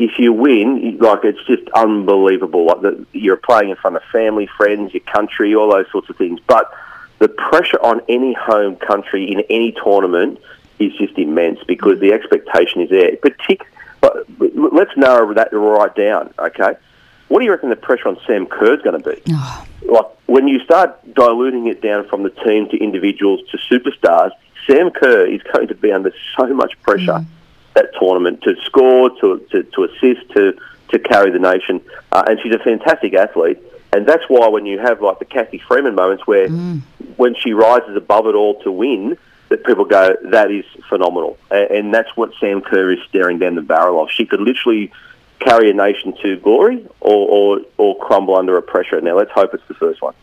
if 0.02 0.18
you 0.18 0.32
win, 0.32 0.98
like 0.98 1.24
it's 1.24 1.44
just 1.46 1.62
unbelievable. 1.74 2.66
Like 2.66 2.80
the, 2.80 3.06
you're 3.12 3.36
playing 3.36 3.70
in 3.70 3.76
front 3.76 3.94
of 3.94 4.02
family, 4.10 4.48
friends, 4.56 4.92
your 4.92 5.02
country, 5.04 5.54
all 5.54 5.70
those 5.70 5.88
sorts 5.92 6.10
of 6.10 6.16
things. 6.16 6.40
But 6.48 6.72
the 7.20 7.28
pressure 7.28 7.78
on 7.80 8.00
any 8.08 8.32
home 8.32 8.74
country 8.76 9.30
in 9.30 9.44
any 9.48 9.70
tournament 9.72 10.40
is 10.80 10.92
just 10.94 11.16
immense 11.16 11.60
because 11.68 12.00
the 12.00 12.12
expectation 12.12 12.80
is 12.80 12.90
there. 12.90 13.12
Partic- 13.16 13.62
but 14.00 14.26
let's 14.72 14.90
narrow 14.96 15.32
that 15.34 15.52
right 15.52 15.94
down. 15.94 16.34
Okay, 16.36 16.74
what 17.28 17.38
do 17.38 17.44
you 17.44 17.52
reckon 17.52 17.70
the 17.70 17.76
pressure 17.76 18.08
on 18.08 18.18
Sam 18.26 18.46
Kerr 18.46 18.74
is 18.74 18.82
going 18.82 19.00
to 19.00 19.08
be? 19.08 19.22
Oh. 19.30 19.66
like 19.84 20.06
when 20.26 20.48
you 20.48 20.58
start 20.64 21.14
diluting 21.14 21.68
it 21.68 21.80
down 21.80 22.08
from 22.08 22.24
the 22.24 22.30
team 22.30 22.68
to 22.70 22.76
individuals 22.76 23.40
to 23.52 23.58
superstars, 23.58 24.32
Sam 24.66 24.90
Kerr 24.90 25.26
is 25.26 25.42
going 25.52 25.68
to 25.68 25.76
be 25.76 25.92
under 25.92 26.12
so 26.36 26.52
much 26.52 26.72
pressure 26.82 27.20
mm. 27.20 27.26
That 27.74 27.90
tournament 27.98 28.42
to 28.42 28.54
score, 28.64 29.10
to 29.20 29.38
to, 29.50 29.62
to 29.62 29.84
assist, 29.84 30.30
to 30.32 30.56
to 30.90 30.98
carry 30.98 31.30
the 31.30 31.38
nation. 31.38 31.80
Uh, 32.10 32.24
and 32.26 32.38
she's 32.42 32.54
a 32.54 32.58
fantastic 32.58 33.14
athlete, 33.14 33.58
and 33.92 34.06
that's 34.06 34.24
why 34.28 34.48
when 34.48 34.66
you 34.66 34.78
have 34.78 35.00
like 35.00 35.18
the 35.18 35.24
Cathy 35.24 35.58
Freeman 35.58 35.94
moments 35.94 36.26
where 36.26 36.48
when 37.16 37.34
she 37.34 37.52
rises 37.52 37.96
above 37.96 38.26
it 38.26 38.34
all 38.34 38.60
to 38.62 38.70
win. 38.70 39.16
That 39.48 39.66
people 39.66 39.84
go, 39.84 40.16
that 40.30 40.50
is 40.50 40.64
phenomenal, 40.88 41.36
A- 41.50 41.70
and 41.76 41.92
that's 41.92 42.08
what 42.16 42.32
Sam 42.40 42.62
Kerr 42.62 42.90
is 42.90 43.00
staring 43.10 43.38
down 43.38 43.54
the 43.54 43.60
barrel 43.60 44.02
of. 44.02 44.10
She 44.10 44.24
could 44.24 44.40
literally 44.40 44.90
carry 45.40 45.68
a 45.68 45.74
nation 45.74 46.14
to 46.22 46.38
glory 46.38 46.86
or, 47.00 47.28
or, 47.28 47.60
or 47.76 47.98
crumble 47.98 48.34
under 48.34 48.56
a 48.56 48.62
pressure. 48.62 48.98
Now, 49.02 49.18
let's 49.18 49.30
hope 49.30 49.52
it's 49.52 49.68
the 49.68 49.74
first 49.74 50.00
one. 50.00 50.14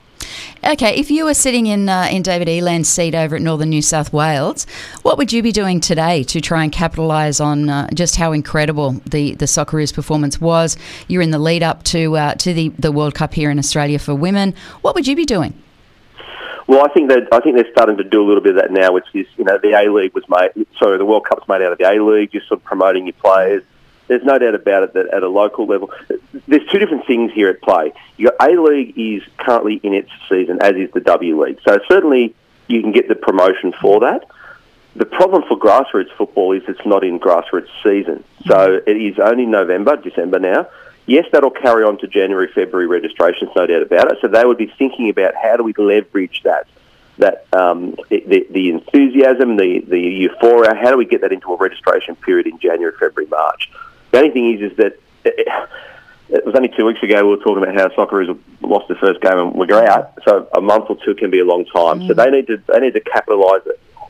Okay, 0.63 0.95
if 0.95 1.09
you 1.09 1.25
were 1.25 1.33
sitting 1.33 1.67
in 1.67 1.89
uh, 1.89 2.07
in 2.11 2.21
David 2.21 2.49
Eland's 2.49 2.89
seat 2.89 3.15
over 3.15 3.35
at 3.35 3.41
Northern 3.41 3.69
New 3.69 3.81
South 3.81 4.11
Wales, 4.11 4.65
what 5.03 5.17
would 5.17 5.31
you 5.31 5.41
be 5.41 5.51
doing 5.51 5.79
today 5.79 6.23
to 6.23 6.41
try 6.41 6.63
and 6.63 6.71
capitalise 6.71 7.39
on 7.39 7.69
uh, 7.69 7.87
just 7.93 8.17
how 8.17 8.31
incredible 8.31 8.91
the 9.05 9.35
the 9.35 9.45
Socceroos 9.45 9.93
performance 9.93 10.41
was? 10.41 10.77
You're 11.07 11.21
in 11.21 11.31
the 11.31 11.39
lead 11.39 11.63
up 11.63 11.83
to 11.85 12.17
uh, 12.17 12.33
to 12.35 12.53
the 12.53 12.69
the 12.79 12.91
World 12.91 13.15
Cup 13.15 13.33
here 13.33 13.49
in 13.49 13.57
Australia 13.57 13.99
for 13.99 14.13
women. 14.13 14.53
What 14.81 14.95
would 14.95 15.07
you 15.07 15.15
be 15.15 15.25
doing? 15.25 15.53
Well, 16.67 16.85
I 16.85 16.89
think 16.93 17.09
that 17.09 17.27
I 17.31 17.39
think 17.39 17.55
they're 17.55 17.71
starting 17.71 17.97
to 17.97 18.03
do 18.03 18.21
a 18.21 18.27
little 18.27 18.43
bit 18.43 18.55
of 18.55 18.61
that 18.61 18.71
now, 18.71 18.91
which 18.91 19.07
is 19.13 19.25
you 19.37 19.43
know 19.43 19.57
the 19.57 19.71
A 19.71 19.91
League 19.91 20.13
was 20.13 20.23
made. 20.29 20.67
Sorry, 20.77 20.97
the 20.97 21.05
World 21.05 21.25
Cup's 21.27 21.47
made 21.47 21.63
out 21.63 21.71
of 21.71 21.79
the 21.79 21.89
A 21.89 21.97
League, 22.03 22.31
just 22.31 22.47
sort 22.47 22.59
of 22.59 22.63
promoting 22.63 23.07
your 23.07 23.13
players. 23.13 23.63
There's 24.09 24.23
no 24.23 24.39
doubt 24.39 24.55
about 24.55 24.83
it 24.83 24.93
that 24.93 25.07
at 25.13 25.21
a 25.21 25.29
local 25.29 25.67
level, 25.67 25.91
there's 26.47 26.67
two 26.71 26.79
different 26.79 27.05
things 27.05 27.31
here 27.31 27.47
at 27.47 27.61
play. 27.61 27.93
Your 28.17 28.33
A 28.41 28.59
League 28.59 28.97
is 28.97 29.21
currently 29.37 29.75
in 29.75 29.93
its 29.93 30.09
season, 30.27 30.57
as 30.63 30.75
is 30.75 30.89
the 30.91 30.99
W 30.99 31.43
League. 31.43 31.59
So 31.63 31.77
certainly 31.87 32.33
you 32.67 32.81
can 32.81 32.91
get 32.91 33.07
the 33.07 33.13
promotion 33.13 33.71
for 33.79 33.99
that. 33.99 34.25
The 34.95 35.05
problem 35.05 35.43
for 35.47 35.57
grassroots 35.57 36.11
football 36.17 36.53
is 36.53 36.63
it's 36.67 36.83
not 36.87 37.03
in 37.03 37.19
grassroots 37.19 37.69
season. 37.83 38.23
So 38.47 38.81
it 38.85 38.97
is 38.97 39.19
only 39.19 39.45
November, 39.45 39.95
December 39.95 40.39
now. 40.39 40.67
Yes, 41.05 41.27
that'll 41.31 41.51
carry 41.51 41.83
on 41.83 41.99
to 41.99 42.07
January, 42.07 42.51
February 42.51 42.87
registrations, 42.87 43.51
no 43.55 43.67
doubt 43.67 43.83
about 43.83 44.11
it. 44.11 44.17
So 44.21 44.27
they 44.27 44.43
would 44.43 44.57
be 44.57 44.73
thinking 44.75 45.09
about 45.09 45.35
how 45.35 45.55
do 45.55 45.63
we 45.63 45.73
leverage 45.77 46.41
that, 46.45 46.67
that 47.19 47.45
um, 47.53 47.95
the, 48.09 48.47
the, 48.49 48.71
enthusiasm, 48.71 49.55
the, 49.55 49.81
the 49.87 49.99
euphoria, 49.99 50.73
how 50.73 50.89
do 50.89 50.97
we 50.97 51.05
get 51.05 51.21
that 51.21 51.31
into 51.31 51.53
a 51.53 51.57
registration 51.57 52.15
period 52.15 52.47
in 52.47 52.57
January, 52.57 52.93
February, 52.99 53.29
March? 53.29 53.69
The 54.11 54.17
only 54.17 54.31
thing 54.31 54.53
is, 54.53 54.71
is 54.71 54.77
that 54.77 54.99
it, 55.25 55.47
it 56.29 56.45
was 56.45 56.55
only 56.55 56.69
two 56.69 56.85
weeks 56.85 57.01
ago 57.01 57.23
we 57.23 57.35
were 57.35 57.43
talking 57.43 57.63
about 57.63 57.75
how 57.75 57.89
Socceroos 57.89 58.37
lost 58.61 58.87
the 58.87 58.95
first 58.95 59.21
game 59.21 59.37
and 59.37 59.53
we're 59.53 59.83
out. 59.83 60.13
So 60.25 60.47
a 60.55 60.61
month 60.61 60.85
or 60.89 60.97
two 61.03 61.15
can 61.15 61.31
be 61.31 61.39
a 61.39 61.45
long 61.45 61.65
time. 61.65 62.07
So 62.07 62.13
they 62.13 62.29
need 62.29 62.47
to 62.47 62.61
they 62.67 62.79
need 62.79 62.93
to 62.93 63.01
capitalise 63.01 63.63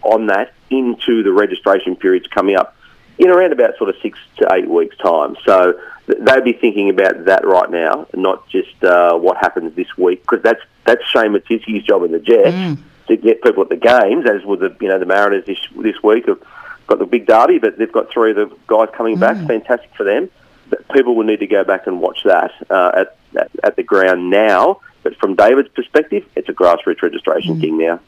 on 0.04 0.28
that 0.28 0.54
into 0.70 1.24
the 1.24 1.32
registration 1.32 1.96
periods 1.96 2.28
coming 2.28 2.56
up 2.56 2.76
in 3.18 3.30
around 3.30 3.52
about 3.52 3.78
sort 3.78 3.90
of 3.90 3.96
six 4.02 4.18
to 4.38 4.48
eight 4.54 4.70
weeks' 4.70 4.98
time. 4.98 5.36
So 5.46 5.80
they'd 6.08 6.44
be 6.44 6.54
thinking 6.54 6.90
about 6.90 7.26
that 7.26 7.46
right 7.46 7.70
now, 7.70 8.08
not 8.14 8.48
just 8.50 8.84
uh, 8.84 9.16
what 9.18 9.38
happens 9.38 9.76
this 9.76 9.98
week, 9.98 10.22
because 10.22 10.42
that's 10.42 10.62
that's 10.86 11.04
Shane 11.06 11.34
Mattiske's 11.34 11.84
job 11.84 12.04
in 12.04 12.12
the 12.12 12.20
Jets 12.20 12.82
to 13.08 13.18
get 13.18 13.42
people 13.42 13.64
at 13.64 13.70
the 13.70 13.76
games, 13.76 14.26
as 14.26 14.44
with 14.46 14.62
the 14.62 14.76
you 14.82 14.88
know 14.88 15.00
the 15.00 15.06
Mariners 15.06 15.46
this 15.46 15.60
this 15.78 16.02
week 16.02 16.28
have 16.28 16.42
got 16.90 17.00
the 17.00 17.06
big 17.06 17.28
derby, 17.28 17.60
but 17.60 17.78
they've 17.78 17.92
got 17.92 18.12
three 18.12 18.32
of 18.32 18.36
the 18.36 18.56
guys 18.68 18.90
coming 18.96 19.18
back. 19.18 19.38
Fantastic 19.48 19.94
for 19.96 20.04
them. 20.04 20.30
But 20.70 20.88
people 20.90 21.16
will 21.16 21.26
need 21.26 21.40
to 21.40 21.48
go 21.48 21.64
back 21.64 21.88
and 21.88 22.02
watch 22.02 22.24
that 22.26 22.52
uh, 22.70 22.92
at, 22.96 23.18
at 23.40 23.52
at 23.64 23.76
the 23.76 23.84
ground 23.84 24.30
now. 24.30 24.82
But 25.04 25.16
from 25.18 25.36
David's 25.36 25.70
perspective, 25.70 26.26
it's 26.36 26.50
a 26.50 26.54
grassroots 26.54 27.02
registration 27.02 27.60
thing 27.60 27.78
now. 27.78 28.00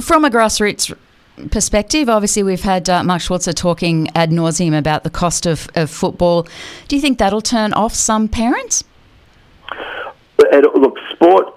From 0.00 0.24
a 0.24 0.30
grassroots 0.30 0.94
perspective? 1.50 2.08
Obviously, 2.08 2.42
we've 2.42 2.62
had 2.62 2.88
uh, 2.88 3.02
Mark 3.02 3.22
Schwarzer 3.22 3.54
talking 3.54 4.08
ad 4.14 4.30
nauseum 4.30 4.76
about 4.76 5.04
the 5.04 5.10
cost 5.10 5.46
of, 5.46 5.68
of 5.74 5.90
football. 5.90 6.46
Do 6.88 6.96
you 6.96 7.02
think 7.02 7.18
that'll 7.18 7.40
turn 7.40 7.72
off 7.72 7.94
some 7.94 8.28
parents? 8.28 8.84
And 10.52 10.66
look, 10.74 10.96
sport, 11.10 11.54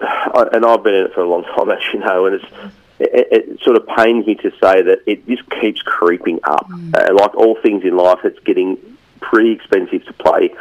and 0.52 0.64
I've 0.64 0.82
been 0.82 0.94
in 0.94 1.06
it 1.06 1.14
for 1.14 1.22
a 1.22 1.28
long 1.28 1.44
time, 1.56 1.70
as 1.70 1.82
you 1.92 2.00
know, 2.00 2.26
and 2.26 2.36
it's 2.36 2.74
it, 3.12 3.28
it 3.30 3.60
sort 3.62 3.76
of 3.76 3.86
pains 3.86 4.26
me 4.26 4.34
to 4.36 4.50
say 4.62 4.82
that 4.82 5.00
it 5.06 5.26
just 5.26 5.48
keeps 5.60 5.82
creeping 5.82 6.40
up. 6.44 6.68
Mm. 6.68 6.94
Uh, 6.94 7.14
like 7.14 7.34
all 7.34 7.56
things 7.60 7.84
in 7.84 7.96
life, 7.96 8.20
it's 8.24 8.38
getting 8.40 8.78
pretty 9.20 9.52
expensive 9.52 10.04
to 10.06 10.12
play 10.14 10.54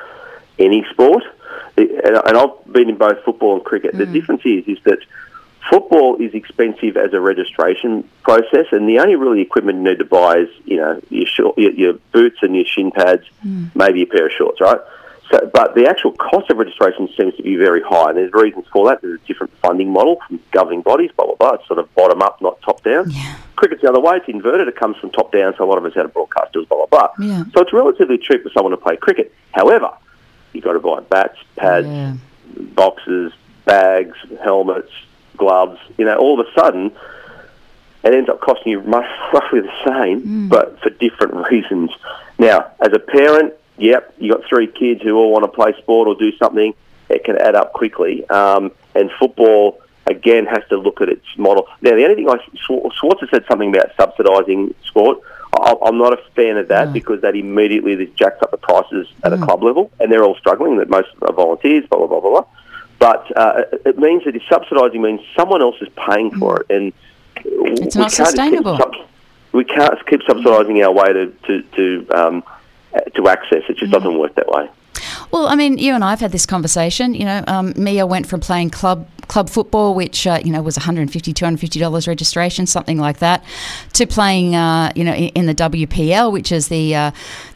any 0.59 0.85
sport. 0.91 1.23
and, 1.77 1.89
and 1.89 2.37
I've 2.37 2.71
been 2.71 2.89
in 2.89 2.97
both 2.97 3.23
football 3.23 3.55
and 3.55 3.63
cricket. 3.63 3.93
Mm. 3.93 3.99
The 3.99 4.05
difference 4.07 4.41
is 4.45 4.67
is 4.67 4.83
that 4.83 4.99
football 5.69 6.17
is 6.17 6.33
expensive 6.33 6.97
as 6.97 7.13
a 7.13 7.19
registration 7.19 8.07
process, 8.23 8.67
and 8.71 8.87
the 8.87 8.99
only 8.99 9.15
really 9.15 9.41
equipment 9.41 9.77
you 9.79 9.83
need 9.83 9.99
to 9.99 10.05
buy 10.05 10.39
is 10.39 10.49
you 10.65 10.77
know 10.77 11.01
your 11.09 11.27
short, 11.27 11.57
your, 11.57 11.71
your 11.71 11.93
boots 12.11 12.37
and 12.41 12.55
your 12.55 12.65
shin 12.65 12.91
pads, 12.91 13.23
mm. 13.45 13.73
maybe 13.75 14.03
a 14.03 14.05
pair 14.05 14.27
of 14.27 14.31
shorts, 14.31 14.61
right? 14.61 14.79
So, 15.31 15.49
but 15.53 15.73
the 15.73 15.87
actual 15.87 16.11
cost 16.11 16.49
of 16.49 16.57
registration 16.57 17.07
seems 17.17 17.35
to 17.35 17.43
be 17.43 17.55
very 17.55 17.81
high, 17.81 18.09
and 18.09 18.17
there's 18.17 18.33
reasons 18.33 18.65
for 18.71 18.87
that. 18.89 19.01
There's 19.01 19.21
a 19.21 19.27
different 19.27 19.55
funding 19.57 19.91
model 19.91 20.19
from 20.27 20.39
governing 20.51 20.81
bodies, 20.81 21.11
blah 21.15 21.25
blah 21.25 21.35
blah. 21.35 21.51
It's 21.53 21.67
sort 21.67 21.79
of 21.79 21.93
bottom 21.95 22.21
up, 22.21 22.41
not 22.41 22.61
top 22.61 22.83
down. 22.83 23.09
Yeah. 23.09 23.35
Cricket's 23.55 23.81
the 23.81 23.89
other 23.89 24.01
way; 24.01 24.17
it's 24.17 24.27
inverted. 24.27 24.67
It 24.67 24.75
comes 24.75 24.97
from 24.97 25.11
top 25.11 25.31
down, 25.31 25.55
so 25.57 25.63
a 25.63 25.67
lot 25.67 25.77
of 25.77 25.85
us 25.85 25.95
out 25.95 26.05
of 26.05 26.13
broadcasters, 26.13 26.67
blah 26.67 26.85
blah 26.85 27.07
blah. 27.17 27.25
Yeah. 27.25 27.43
So 27.53 27.61
it's 27.61 27.71
relatively 27.73 28.17
cheap 28.17 28.43
for 28.43 28.49
someone 28.49 28.71
to 28.71 28.77
play 28.77 28.97
cricket. 28.97 29.33
However, 29.51 29.91
you've 30.51 30.63
got 30.63 30.73
to 30.73 30.79
buy 30.79 30.99
bats, 30.99 31.37
pads, 31.55 31.87
Yeah. 31.87 32.15
boxes, 32.75 33.31
bags, 33.65 34.17
helmets, 34.43 34.91
gloves. 35.37 35.79
You 35.97 36.05
know, 36.05 36.17
all 36.17 36.39
of 36.39 36.45
a 36.45 36.51
sudden, 36.59 36.91
it 38.03 38.13
ends 38.13 38.29
up 38.29 38.41
costing 38.41 38.73
you 38.73 38.81
much, 38.81 39.05
roughly 39.33 39.61
the 39.61 39.71
same, 39.87 40.21
hmm. 40.21 40.47
but 40.49 40.79
for 40.81 40.89
different 40.89 41.49
reasons. 41.49 41.91
Now, 42.37 42.71
as 42.81 42.91
a 42.93 42.99
parent, 42.99 43.53
yep, 43.77 44.13
you 44.19 44.31
got 44.31 44.45
three 44.47 44.67
kids 44.67 45.01
who 45.01 45.15
all 45.17 45.31
want 45.31 45.43
to 45.43 45.47
play 45.49 45.73
sport 45.79 46.07
or 46.07 46.15
do 46.15 46.31
something. 46.37 46.73
It 47.09 47.23
can 47.23 47.37
add 47.37 47.55
up 47.55 47.73
quickly, 47.73 48.27
um, 48.29 48.71
and 48.95 49.11
football 49.19 49.79
again 50.07 50.45
has 50.45 50.63
to 50.69 50.77
look 50.77 51.01
at 51.01 51.09
its 51.09 51.25
model. 51.37 51.67
Now, 51.81 51.95
the 51.95 52.03
only 52.03 52.15
thing 52.15 52.29
I 52.29 52.37
Schwartz 52.57 53.21
has 53.21 53.29
said 53.29 53.45
something 53.47 53.73
about 53.75 53.95
subsidising 53.97 54.73
sport. 54.85 55.19
I- 55.53 55.75
I'm 55.85 55.97
not 55.97 56.13
a 56.13 56.17
fan 56.35 56.57
of 56.57 56.67
that 56.69 56.91
because 56.93 57.21
that 57.21 57.35
immediately 57.35 57.95
jacks 58.15 58.41
up 58.41 58.51
the 58.51 58.57
prices 58.57 59.07
at 59.23 59.33
a 59.33 59.37
club 59.37 59.61
level, 59.63 59.91
and 59.99 60.11
they're 60.11 60.23
all 60.23 60.35
struggling. 60.35 60.77
That 60.77 60.89
most 60.89 61.09
are 61.21 61.31
volunteers, 61.33 61.85
blah 61.87 61.99
blah 61.99 62.07
blah 62.07 62.19
blah. 62.21 62.29
blah. 62.31 62.45
But 62.99 63.37
uh, 63.37 63.63
it 63.85 63.99
means 63.99 64.23
that 64.23 64.35
if 64.35 64.41
subsidising 64.43 65.01
means 65.01 65.21
someone 65.35 65.61
else 65.61 65.75
is 65.81 65.89
paying 66.09 66.31
for 66.37 66.61
it, 66.61 66.67
and 66.75 66.93
It's 67.35 67.95
we 67.95 68.01
not 68.01 68.11
can't 68.11 68.11
just 68.13 68.17
keep 68.17 68.27
sustainable. 68.27 68.79
we 69.51 69.63
can't 69.65 70.05
keep 70.07 70.21
subsidising 70.21 70.83
our 70.85 70.91
way 70.91 71.13
to 71.13 71.27
to 71.47 71.61
to, 71.75 72.07
um, 72.17 72.43
to 73.15 73.27
access. 73.27 73.63
It 73.69 73.77
just 73.77 73.91
doesn't 73.91 74.17
work 74.17 74.35
that 74.35 74.47
way. 74.47 74.69
Well, 75.31 75.47
I 75.47 75.55
mean, 75.55 75.77
you 75.79 75.93
and 75.95 76.03
I 76.03 76.11
have 76.11 76.19
had 76.19 76.31
this 76.31 76.45
conversation. 76.45 77.13
You 77.15 77.25
know, 77.25 77.43
um, 77.47 77.73
Mia 77.75 78.05
went 78.05 78.27
from 78.27 78.39
playing 78.39 78.69
club 78.69 79.07
club 79.27 79.49
football, 79.49 79.95
which 79.95 80.27
uh, 80.27 80.39
you 80.43 80.51
know 80.51 80.61
was 80.61 80.77
150 80.77 81.33
250 81.33 81.79
dollars 81.79 82.07
registration, 82.07 82.67
something 82.67 82.99
like 82.99 83.17
that, 83.19 83.43
to 83.93 84.05
playing 84.05 84.55
uh, 84.55 84.91
you 84.95 85.03
know 85.03 85.13
in, 85.13 85.29
in 85.29 85.45
the 85.47 85.55
WPL, 85.55 86.31
which 86.31 86.51
is 86.51 86.67
the 86.67 86.95
uh, 86.95 87.11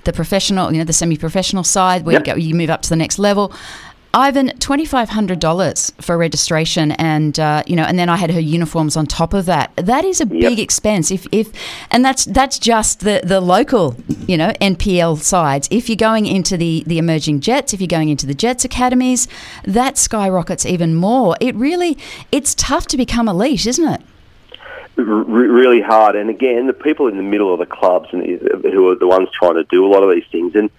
the 0.06 0.14
professional, 0.14 0.72
you 0.72 0.80
know, 0.80 0.86
the 0.86 0.94
semi-professional 0.94 1.64
side 1.64 2.06
where 2.06 2.14
Yep. 2.14 2.28
you 2.28 2.34
go, 2.34 2.38
you 2.40 2.56
move 2.56 2.70
up 2.70 2.82
to 2.84 2.90
the 2.90 2.96
next 2.96 3.20
level. 3.20 3.54
Ivan, 4.18 4.50
twenty 4.58 4.84
five 4.84 5.10
hundred 5.10 5.40
dollars 5.40 5.92
for 6.02 6.18
registration, 6.18 6.92
and 6.94 7.40
uh, 7.40 7.62
you 7.68 7.76
know, 7.76 7.84
and 7.84 8.00
then 8.00 8.10
I 8.10 8.16
had 8.16 8.32
her 8.32 8.40
uniforms 8.40 8.98
on 8.98 9.06
top 9.06 9.32
of 9.32 9.46
that. 9.46 9.72
That 9.76 10.04
is 10.06 10.20
a 10.20 10.26
big 10.26 10.60
expense. 10.60 11.12
If 11.12 11.28
if, 11.32 11.52
and 11.92 12.04
that's 12.04 12.26
that's 12.26 12.58
just 12.58 13.02
the 13.02 13.22
the 13.24 13.40
local, 13.40 13.96
you 14.28 14.36
know, 14.36 14.54
NPL 14.60 15.20
sides. 15.20 15.68
If 15.70 15.88
you're 15.88 15.96
going 15.96 16.26
into 16.26 16.58
the 16.58 16.84
the 16.88 16.98
emerging 16.98 17.42
Jets, 17.42 17.74
if 17.74 17.80
you're 17.80 17.88
going 17.88 18.10
into 18.10 18.26
the 18.26 18.34
Jets 18.34 18.66
academies, 18.66 19.28
that 19.66 20.00
skyrockets 20.00 20.66
even 20.66 20.96
more. 20.96 21.38
It 21.40 21.54
really, 21.54 21.96
it's 22.32 22.56
tough 22.56 22.88
to 22.88 22.98
become 22.98 23.30
elite, 23.30 23.68
isn't 23.68 23.88
it? 23.88 24.02
R- 24.98 25.04
really 25.04 25.82
hard. 25.82 26.16
And 26.16 26.32
again, 26.32 26.66
the 26.66 26.74
people 26.74 27.08
in 27.08 27.18
the 27.18 27.24
middle 27.24 27.54
of 27.54 27.60
the 27.60 27.68
clubs 27.68 28.10
and 28.14 28.24
who 28.24 28.90
are 28.90 28.96
the 28.96 29.08
ones 29.08 29.30
trying 29.32 29.56
to 29.56 29.64
do 29.66 29.86
a 29.86 29.90
lot 29.90 30.02
of 30.02 30.10
these 30.10 30.26
things. 30.32 30.56
And 30.56 30.72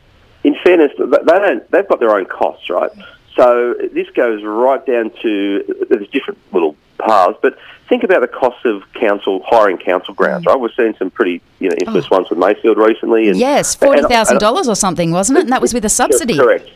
in 0.43 0.57
fairness, 0.65 0.91
they 0.99 1.39
don't. 1.39 1.71
They've 1.71 1.89
got 1.89 2.01
their 2.01 2.17
own 2.17 2.25
costs, 2.25 2.69
right? 2.69 2.91
So 3.39 3.77
this 3.93 4.11
goes 4.11 4.43
right 4.43 4.85
down 4.85 5.13
to 5.23 5.87
there's 5.89 6.09
different 6.09 6.41
little 6.53 6.75
paths, 6.99 7.39
but 7.41 7.57
think 7.89 8.03
about 8.03 8.21
the 8.21 8.27
costs 8.27 8.65
of 8.65 8.83
council 8.95 9.45
hiring 9.47 9.79
council 9.79 10.13
grounds, 10.13 10.45
mm. 10.45 10.49
right? 10.49 10.59
We've 10.59 10.73
seen 10.77 10.97
some 10.99 11.09
pretty 11.09 11.41
you 11.61 11.69
know 11.69 11.77
infamous 11.79 12.07
oh. 12.11 12.17
ones 12.17 12.31
with 12.31 12.39
Mayfield 12.41 12.79
recently, 12.79 13.29
and 13.29 13.39
Yes, 13.39 13.77
forty 13.77 14.01
and- 14.01 14.09
thousand 14.09 14.39
dollars 14.39 14.69
or 14.69 14.75
something, 14.75 15.13
wasn't 15.13 15.39
it? 15.39 15.43
And 15.43 15.53
that 15.53 15.63
was 15.63 15.73
with 15.73 15.85
a 15.85 15.89
subsidy. 15.89 16.37
Correct. 16.37 16.69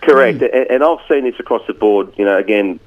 Correct. 0.00 0.38
Mm. 0.38 0.54
And, 0.54 0.70
and 0.70 0.84
I've 0.84 1.06
seen 1.06 1.24
this 1.24 1.38
across 1.38 1.66
the 1.66 1.74
board. 1.74 2.10
You 2.16 2.24
know, 2.24 2.38
again, 2.38 2.80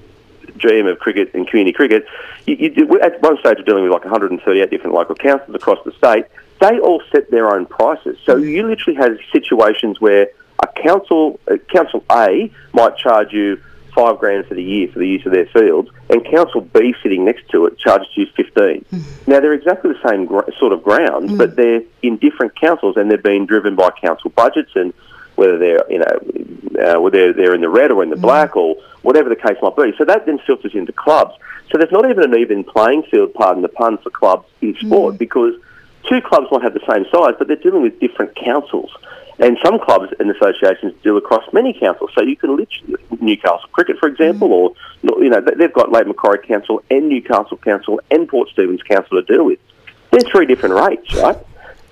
GM 0.57 0.91
of 0.91 0.97
cricket 0.97 1.31
and 1.35 1.47
community 1.47 1.73
cricket. 1.73 2.07
You, 2.47 2.55
you, 2.55 2.99
at 2.99 3.21
one 3.21 3.37
stage, 3.37 3.57
we're 3.59 3.63
dealing 3.63 3.83
with 3.83 3.91
like 3.91 4.05
138 4.05 4.71
different 4.71 4.95
local 4.95 5.13
councils 5.13 5.53
across 5.53 5.77
the 5.85 5.91
state. 5.91 6.25
They 6.61 6.79
all 6.79 7.03
set 7.11 7.29
their 7.29 7.53
own 7.53 7.67
prices. 7.67 8.17
So 8.25 8.37
mm. 8.37 8.49
you 8.49 8.67
literally 8.67 8.97
have 8.97 9.19
situations 9.31 10.01
where 10.01 10.29
a 10.61 10.67
council, 10.67 11.39
uh, 11.49 11.57
council 11.73 12.03
A, 12.11 12.51
might 12.73 12.97
charge 12.97 13.31
you 13.33 13.61
five 13.95 14.19
grand 14.19 14.45
for 14.45 14.53
the 14.53 14.63
year 14.63 14.87
for 14.87 14.99
the 14.99 15.07
use 15.07 15.25
of 15.25 15.31
their 15.31 15.47
fields, 15.47 15.89
and 16.09 16.23
council 16.25 16.61
B 16.61 16.93
sitting 17.01 17.25
next 17.25 17.49
to 17.49 17.65
it 17.65 17.77
charges 17.79 18.07
you 18.15 18.27
15. 18.35 18.85
Now 19.27 19.39
they're 19.39 19.53
exactly 19.53 19.93
the 19.93 20.09
same 20.09 20.25
gr- 20.25 20.49
sort 20.57 20.73
of 20.73 20.83
grounds, 20.83 21.33
but 21.33 21.55
they're 21.55 21.81
in 22.01 22.17
different 22.17 22.55
councils, 22.59 22.97
and 22.97 23.09
they're 23.09 23.17
being 23.17 23.45
driven 23.45 23.75
by 23.75 23.89
council 24.01 24.29
budgets 24.31 24.71
and 24.75 24.93
whether 25.35 25.57
they're 25.57 25.83
you 25.89 25.99
know 25.99 26.83
uh, 26.83 26.99
whether 27.01 27.33
they're 27.33 27.55
in 27.55 27.61
the 27.61 27.69
red 27.69 27.91
or 27.91 28.03
in 28.03 28.09
the 28.09 28.17
black 28.17 28.55
or 28.55 28.75
whatever 29.01 29.29
the 29.29 29.35
case 29.35 29.57
might 29.61 29.75
be. 29.75 29.93
So 29.97 30.05
that 30.05 30.25
then 30.25 30.39
filters 30.45 30.75
into 30.75 30.91
clubs. 30.91 31.35
So 31.71 31.77
there's 31.77 31.91
not 31.91 32.09
even 32.09 32.23
an 32.23 32.39
even 32.39 32.63
playing 32.63 33.03
field, 33.03 33.33
pardon 33.33 33.61
the 33.61 33.69
pun, 33.69 33.97
for 33.99 34.09
clubs 34.09 34.47
in 34.61 34.75
sport 34.77 35.17
because 35.17 35.53
two 36.07 36.19
clubs 36.21 36.47
might 36.51 36.63
have 36.63 36.73
the 36.73 36.85
same 36.89 37.05
size, 37.11 37.35
but 37.37 37.47
they're 37.47 37.55
dealing 37.55 37.83
with 37.83 37.99
different 37.99 38.35
councils. 38.35 38.91
And 39.39 39.57
some 39.63 39.79
clubs 39.79 40.13
and 40.19 40.29
associations 40.29 40.93
deal 41.01 41.17
across 41.17 41.43
many 41.53 41.73
councils. 41.73 42.11
So 42.13 42.23
you 42.23 42.35
can 42.35 42.57
literally, 42.57 42.95
Newcastle 43.21 43.69
Cricket, 43.71 43.97
for 43.97 44.09
example, 44.09 44.49
mm. 44.49 45.11
or, 45.11 45.23
you 45.23 45.29
know, 45.29 45.39
they've 45.39 45.71
got 45.71 45.91
Lake 45.91 46.07
Macquarie 46.07 46.45
Council 46.45 46.83
and 46.91 47.07
Newcastle 47.07 47.57
Council 47.57 48.01
and 48.11 48.27
Port 48.27 48.49
Stephens 48.49 48.83
Council 48.83 49.21
to 49.21 49.33
deal 49.33 49.45
with. 49.45 49.59
They're 50.11 50.21
three 50.21 50.45
different 50.45 50.75
rates, 50.75 51.13
right? 51.15 51.37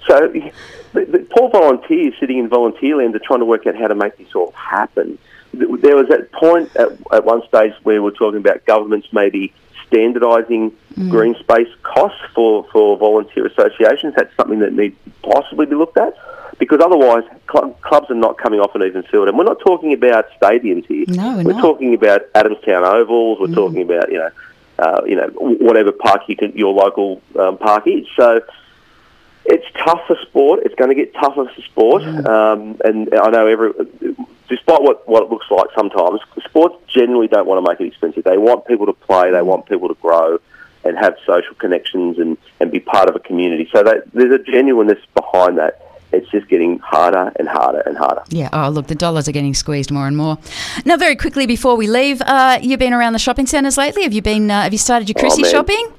So 0.07 0.27
the, 0.27 1.05
the 1.05 1.27
poor 1.29 1.49
volunteers 1.49 2.15
sitting 2.19 2.37
in 2.37 2.49
volunteer 2.49 2.97
land 2.97 3.15
are 3.15 3.19
trying 3.19 3.39
to 3.39 3.45
work 3.45 3.65
out 3.65 3.75
how 3.75 3.87
to 3.87 3.95
make 3.95 4.17
this 4.17 4.35
all 4.35 4.51
happen. 4.51 5.17
There 5.53 5.95
was 5.95 6.09
that 6.09 6.31
point 6.33 6.75
at, 6.75 6.89
at 7.13 7.23
one 7.23 7.47
stage 7.47 7.73
where 7.83 8.01
we 8.01 8.09
are 8.09 8.13
talking 8.13 8.39
about 8.39 8.65
governments 8.65 9.07
maybe 9.13 9.53
standardising 9.89 10.73
mm. 10.95 11.09
green 11.09 11.35
space 11.35 11.69
costs 11.83 12.19
for, 12.35 12.65
for 12.73 12.97
volunteer 12.97 13.45
associations. 13.45 14.15
That's 14.15 14.35
something 14.35 14.59
that 14.59 14.73
needs 14.73 14.97
to 15.05 15.31
possibly 15.31 15.65
be 15.65 15.75
looked 15.75 15.97
at 15.97 16.13
because 16.59 16.79
otherwise 16.81 17.23
cl- 17.51 17.71
clubs 17.81 18.09
are 18.09 18.15
not 18.15 18.37
coming 18.37 18.59
off 18.59 18.73
an 18.75 18.83
even 18.83 19.03
field. 19.03 19.27
And 19.27 19.37
we're 19.37 19.43
not 19.43 19.59
talking 19.59 19.93
about 19.93 20.25
stadiums 20.41 20.85
here. 20.85 21.05
No, 21.07 21.37
we're 21.37 21.53
we're 21.53 21.61
talking 21.61 21.93
about 21.93 22.31
Adamstown 22.33 22.85
Ovals. 22.85 23.39
We're 23.39 23.53
talking 23.53 23.81
about 23.81 24.11
you 24.11 24.17
know, 24.17 24.29
uh, 24.79 25.01
you 25.05 25.15
know 25.15 25.27
whatever 25.37 25.91
park 25.91 26.23
you 26.27 26.35
can, 26.35 26.51
your 26.57 26.73
local 26.73 27.21
um, 27.37 27.57
park 27.57 27.87
is. 27.87 28.07
So 28.15 28.41
it's 29.47 29.65
tough 29.85 30.01
for 30.07 30.17
sport. 30.23 30.61
It's 30.65 30.75
going 30.75 30.89
to 30.89 30.95
get 30.95 31.13
tougher 31.13 31.49
for 31.53 31.61
sport. 31.61 32.03
Um, 32.03 32.77
and 32.83 33.13
I 33.13 33.29
know 33.29 33.47
every, 33.47 33.71
despite 34.49 34.81
what, 34.81 35.07
what 35.07 35.23
it 35.23 35.29
looks 35.29 35.49
like 35.49 35.67
sometimes, 35.73 36.19
sports 36.43 36.75
generally 36.87 37.27
don't 37.27 37.47
want 37.47 37.63
to 37.63 37.71
make 37.71 37.79
it 37.79 37.87
expensive. 37.87 38.25
They 38.25 38.37
want 38.37 38.65
people 38.65 38.85
to 38.87 38.93
play. 38.93 39.31
They 39.31 39.41
want 39.41 39.65
people 39.65 39.87
to 39.87 39.93
grow 39.95 40.39
and 40.83 40.97
have 40.97 41.15
social 41.25 41.55
connections 41.55 42.19
and, 42.19 42.37
and 42.59 42.71
be 42.71 42.79
part 42.79 43.09
of 43.09 43.15
a 43.15 43.19
community. 43.19 43.69
So 43.73 43.83
that, 43.83 44.11
there's 44.13 44.33
a 44.33 44.43
genuineness 44.43 44.99
behind 45.15 45.57
that. 45.57 45.81
It's 46.17 46.29
just 46.31 46.47
getting 46.47 46.79
harder 46.79 47.31
and 47.37 47.47
harder 47.47 47.81
and 47.81 47.97
harder. 47.97 48.23
Yeah. 48.29 48.49
Oh, 48.51 48.69
look, 48.69 48.87
the 48.87 48.95
dollars 48.95 49.27
are 49.27 49.31
getting 49.31 49.53
squeezed 49.53 49.91
more 49.91 50.07
and 50.07 50.17
more. 50.17 50.37
Now, 50.83 50.97
very 50.97 51.15
quickly 51.15 51.45
before 51.45 51.75
we 51.75 51.87
leave, 51.87 52.21
uh, 52.21 52.57
you've 52.61 52.79
been 52.79 52.93
around 52.93 53.13
the 53.13 53.19
shopping 53.19 53.45
centres 53.45 53.77
lately. 53.77 54.03
Have 54.03 54.13
you 54.13 54.21
been? 54.21 54.49
Uh, 54.49 54.63
have 54.63 54.73
you 54.73 54.79
started 54.79 55.07
your 55.07 55.15
Chrissy 55.15 55.43
man. 55.43 55.51
shopping? 55.51 55.93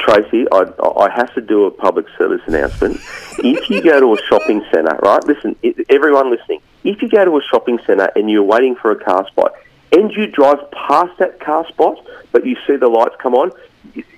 Tracy, 0.00 0.44
I, 0.52 0.64
I 0.98 1.08
have 1.10 1.32
to 1.34 1.40
do 1.40 1.64
a 1.64 1.70
public 1.70 2.06
service 2.18 2.42
announcement. 2.46 3.00
if 3.38 3.70
you 3.70 3.80
go 3.80 4.00
to 4.00 4.12
a 4.14 4.26
shopping 4.26 4.62
centre, 4.70 4.98
right, 5.02 5.24
listen, 5.24 5.56
everyone 5.88 6.30
listening, 6.30 6.60
if 6.82 7.00
you 7.00 7.08
go 7.08 7.24
to 7.24 7.38
a 7.38 7.42
shopping 7.50 7.78
centre 7.86 8.10
and 8.14 8.28
you're 8.28 8.42
waiting 8.42 8.74
for 8.74 8.90
a 8.90 8.96
car 8.96 9.26
spot 9.28 9.54
and 9.92 10.12
you 10.12 10.26
drive 10.26 10.58
past 10.72 11.16
that 11.18 11.40
car 11.40 11.66
spot 11.68 12.04
but 12.32 12.44
you 12.44 12.56
see 12.66 12.76
the 12.76 12.88
lights 12.88 13.14
come 13.18 13.34
on, 13.34 13.52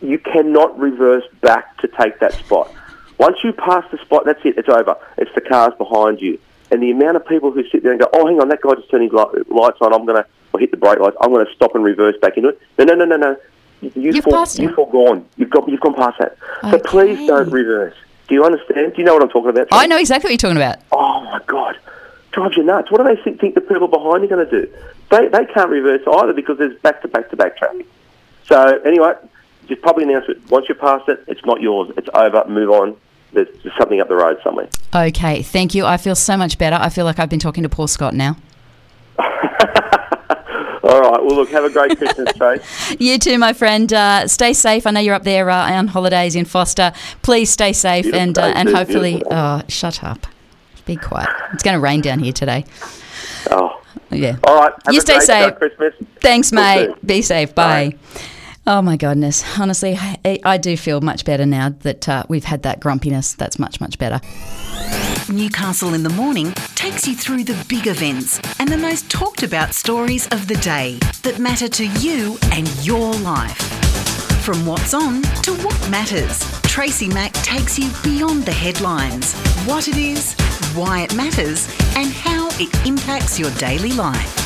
you 0.00 0.18
cannot 0.18 0.76
reverse 0.78 1.24
back 1.40 1.76
to 1.78 1.88
take 1.88 2.18
that 2.20 2.32
spot. 2.32 2.72
Once 3.18 3.38
you 3.42 3.52
pass 3.52 3.84
the 3.90 3.98
spot, 3.98 4.24
that's 4.24 4.44
it, 4.44 4.58
it's 4.58 4.68
over. 4.68 4.96
It's 5.18 5.34
the 5.34 5.40
cars 5.40 5.72
behind 5.78 6.20
you. 6.20 6.38
And 6.70 6.82
the 6.82 6.90
amount 6.90 7.16
of 7.16 7.26
people 7.26 7.52
who 7.52 7.66
sit 7.68 7.82
there 7.82 7.92
and 7.92 8.00
go, 8.00 8.08
oh, 8.12 8.26
hang 8.26 8.40
on, 8.40 8.48
that 8.48 8.60
guy 8.60 8.74
just 8.74 8.90
turned 8.90 9.04
his 9.04 9.12
lights 9.12 9.78
on, 9.80 9.94
I'm 9.94 10.04
going 10.04 10.22
to, 10.22 10.28
or 10.52 10.60
hit 10.60 10.70
the 10.70 10.76
brake 10.76 10.98
lights, 10.98 11.16
I'm 11.20 11.32
going 11.32 11.46
to 11.46 11.52
stop 11.54 11.74
and 11.74 11.84
reverse 11.84 12.16
back 12.20 12.36
into 12.36 12.50
it. 12.50 12.60
No, 12.78 12.84
no, 12.84 12.94
no, 12.94 13.04
no, 13.04 13.16
no 13.16 13.36
you've, 13.80 13.96
You've 13.96 14.24
for, 14.24 14.30
passed 14.30 14.58
you've 14.58 14.74
foregone. 14.74 15.26
You've 15.36 15.50
got 15.50 15.68
you've 15.68 15.80
gone 15.80 15.94
past 15.94 16.18
that. 16.18 16.36
So 16.70 16.78
please 16.78 17.26
don't 17.26 17.50
reverse. 17.50 17.94
Do 18.28 18.34
you 18.34 18.44
understand? 18.44 18.94
Do 18.94 18.98
you 18.98 19.04
know 19.04 19.14
what 19.14 19.22
I'm 19.22 19.28
talking 19.28 19.50
about? 19.50 19.68
I 19.70 19.86
know 19.86 19.98
exactly 19.98 20.28
what 20.28 20.32
you're 20.32 20.50
talking 20.50 20.56
about. 20.56 20.78
Oh 20.92 21.20
my 21.22 21.40
god, 21.46 21.78
drives 22.32 22.56
you 22.56 22.64
nuts. 22.64 22.90
What 22.90 22.98
do 22.98 23.14
they 23.14 23.22
think, 23.22 23.40
think 23.40 23.54
the 23.54 23.60
people 23.60 23.88
behind 23.88 24.22
you 24.22 24.24
are 24.24 24.36
going 24.36 24.48
to 24.48 24.62
do? 24.62 24.72
They 25.10 25.28
they 25.28 25.44
can't 25.46 25.70
reverse 25.70 26.02
either 26.06 26.32
because 26.32 26.58
there's 26.58 26.78
back 26.80 27.02
to 27.02 27.08
back 27.08 27.30
to 27.30 27.36
back 27.36 27.56
traffic. 27.56 27.86
So 28.44 28.80
anyway, 28.80 29.12
just 29.68 29.82
probably 29.82 30.04
announce 30.04 30.28
it. 30.28 30.38
Once 30.50 30.68
you 30.68 30.74
pass 30.74 31.02
it, 31.08 31.24
it's 31.28 31.44
not 31.44 31.60
yours. 31.60 31.92
It's 31.96 32.08
over. 32.12 32.44
Move 32.48 32.70
on. 32.70 32.96
There's, 33.32 33.48
there's 33.62 33.76
something 33.78 34.00
up 34.00 34.08
the 34.08 34.16
road 34.16 34.38
somewhere. 34.42 34.68
Okay, 34.94 35.42
thank 35.42 35.74
you. 35.74 35.84
I 35.84 35.96
feel 35.96 36.14
so 36.14 36.36
much 36.36 36.58
better. 36.58 36.76
I 36.76 36.88
feel 36.88 37.04
like 37.04 37.18
I've 37.18 37.28
been 37.28 37.40
talking 37.40 37.62
to 37.64 37.68
Paul 37.68 37.86
Scott 37.86 38.14
now. 38.14 38.36
All 39.18 41.00
right. 41.00 41.22
Well, 41.22 41.34
look. 41.34 41.50
Have 41.50 41.64
a 41.64 41.70
great 41.70 41.98
Christmas, 41.98 42.32
Trace. 42.36 42.96
You 43.00 43.18
too, 43.18 43.38
my 43.38 43.52
friend. 43.52 43.92
Uh, 43.92 44.28
stay 44.28 44.52
safe. 44.52 44.86
I 44.86 44.92
know 44.92 45.00
you're 45.00 45.14
up 45.14 45.24
there 45.24 45.50
uh, 45.50 45.72
on 45.72 45.88
holidays 45.88 46.36
in 46.36 46.44
Forster. 46.44 46.92
Please 47.22 47.50
stay 47.50 47.72
safe 47.72 48.04
Beautiful 48.04 48.20
and 48.22 48.38
uh, 48.38 48.52
and 48.54 48.68
hopefully. 48.68 49.22
Oh, 49.30 49.62
shut 49.68 50.04
up. 50.04 50.26
Be 50.84 50.94
quiet. 50.96 51.28
It's 51.52 51.64
going 51.64 51.74
to 51.74 51.80
rain 51.80 52.00
down 52.00 52.20
here 52.20 52.32
today. 52.32 52.64
Oh. 53.50 53.82
Yeah. 54.10 54.36
All 54.44 54.54
right. 54.56 54.72
You 54.90 55.00
stay 55.00 55.14
great, 55.14 55.26
safe. 55.26 55.52
uh, 55.52 55.56
Christmas. 55.56 55.94
Thanks, 56.20 56.52
mate. 56.52 56.90
Be 57.04 57.22
safe. 57.22 57.54
Bye. 57.54 57.96
Oh 58.68 58.82
my 58.82 58.96
goodness. 58.96 59.44
Honestly, 59.60 59.96
I, 59.96 60.40
I 60.44 60.58
do 60.58 60.76
feel 60.76 61.00
much 61.00 61.24
better 61.24 61.46
now 61.46 61.68
that 61.80 62.08
uh, 62.08 62.24
we've 62.28 62.44
had 62.44 62.64
that 62.64 62.80
grumpiness. 62.80 63.34
That's 63.34 63.60
much 63.60 63.80
much 63.80 63.96
better. 63.96 64.20
Newcastle 65.32 65.94
in 65.94 66.02
the 66.02 66.10
Morning 66.10 66.52
takes 66.74 67.06
you 67.06 67.14
through 67.14 67.44
the 67.44 67.64
big 67.68 67.86
events 67.86 68.40
and 68.58 68.68
the 68.68 68.76
most 68.76 69.08
talked 69.08 69.44
about 69.44 69.72
stories 69.72 70.26
of 70.28 70.48
the 70.48 70.56
day 70.56 70.98
that 71.22 71.38
matter 71.38 71.68
to 71.68 71.86
you 72.00 72.38
and 72.52 72.68
your 72.84 73.12
life. 73.14 73.56
From 74.42 74.66
what's 74.66 74.94
on 74.94 75.22
to 75.42 75.52
what 75.64 75.90
matters, 75.90 76.40
Tracy 76.62 77.08
Mack 77.08 77.32
takes 77.34 77.78
you 77.78 77.90
beyond 78.02 78.44
the 78.44 78.52
headlines, 78.52 79.34
what 79.64 79.86
it 79.86 79.96
is, 79.96 80.34
why 80.74 81.02
it 81.02 81.14
matters, 81.14 81.68
and 81.96 82.12
how 82.12 82.48
it 82.52 82.86
impacts 82.86 83.38
your 83.38 83.50
daily 83.52 83.92
life. 83.92 84.45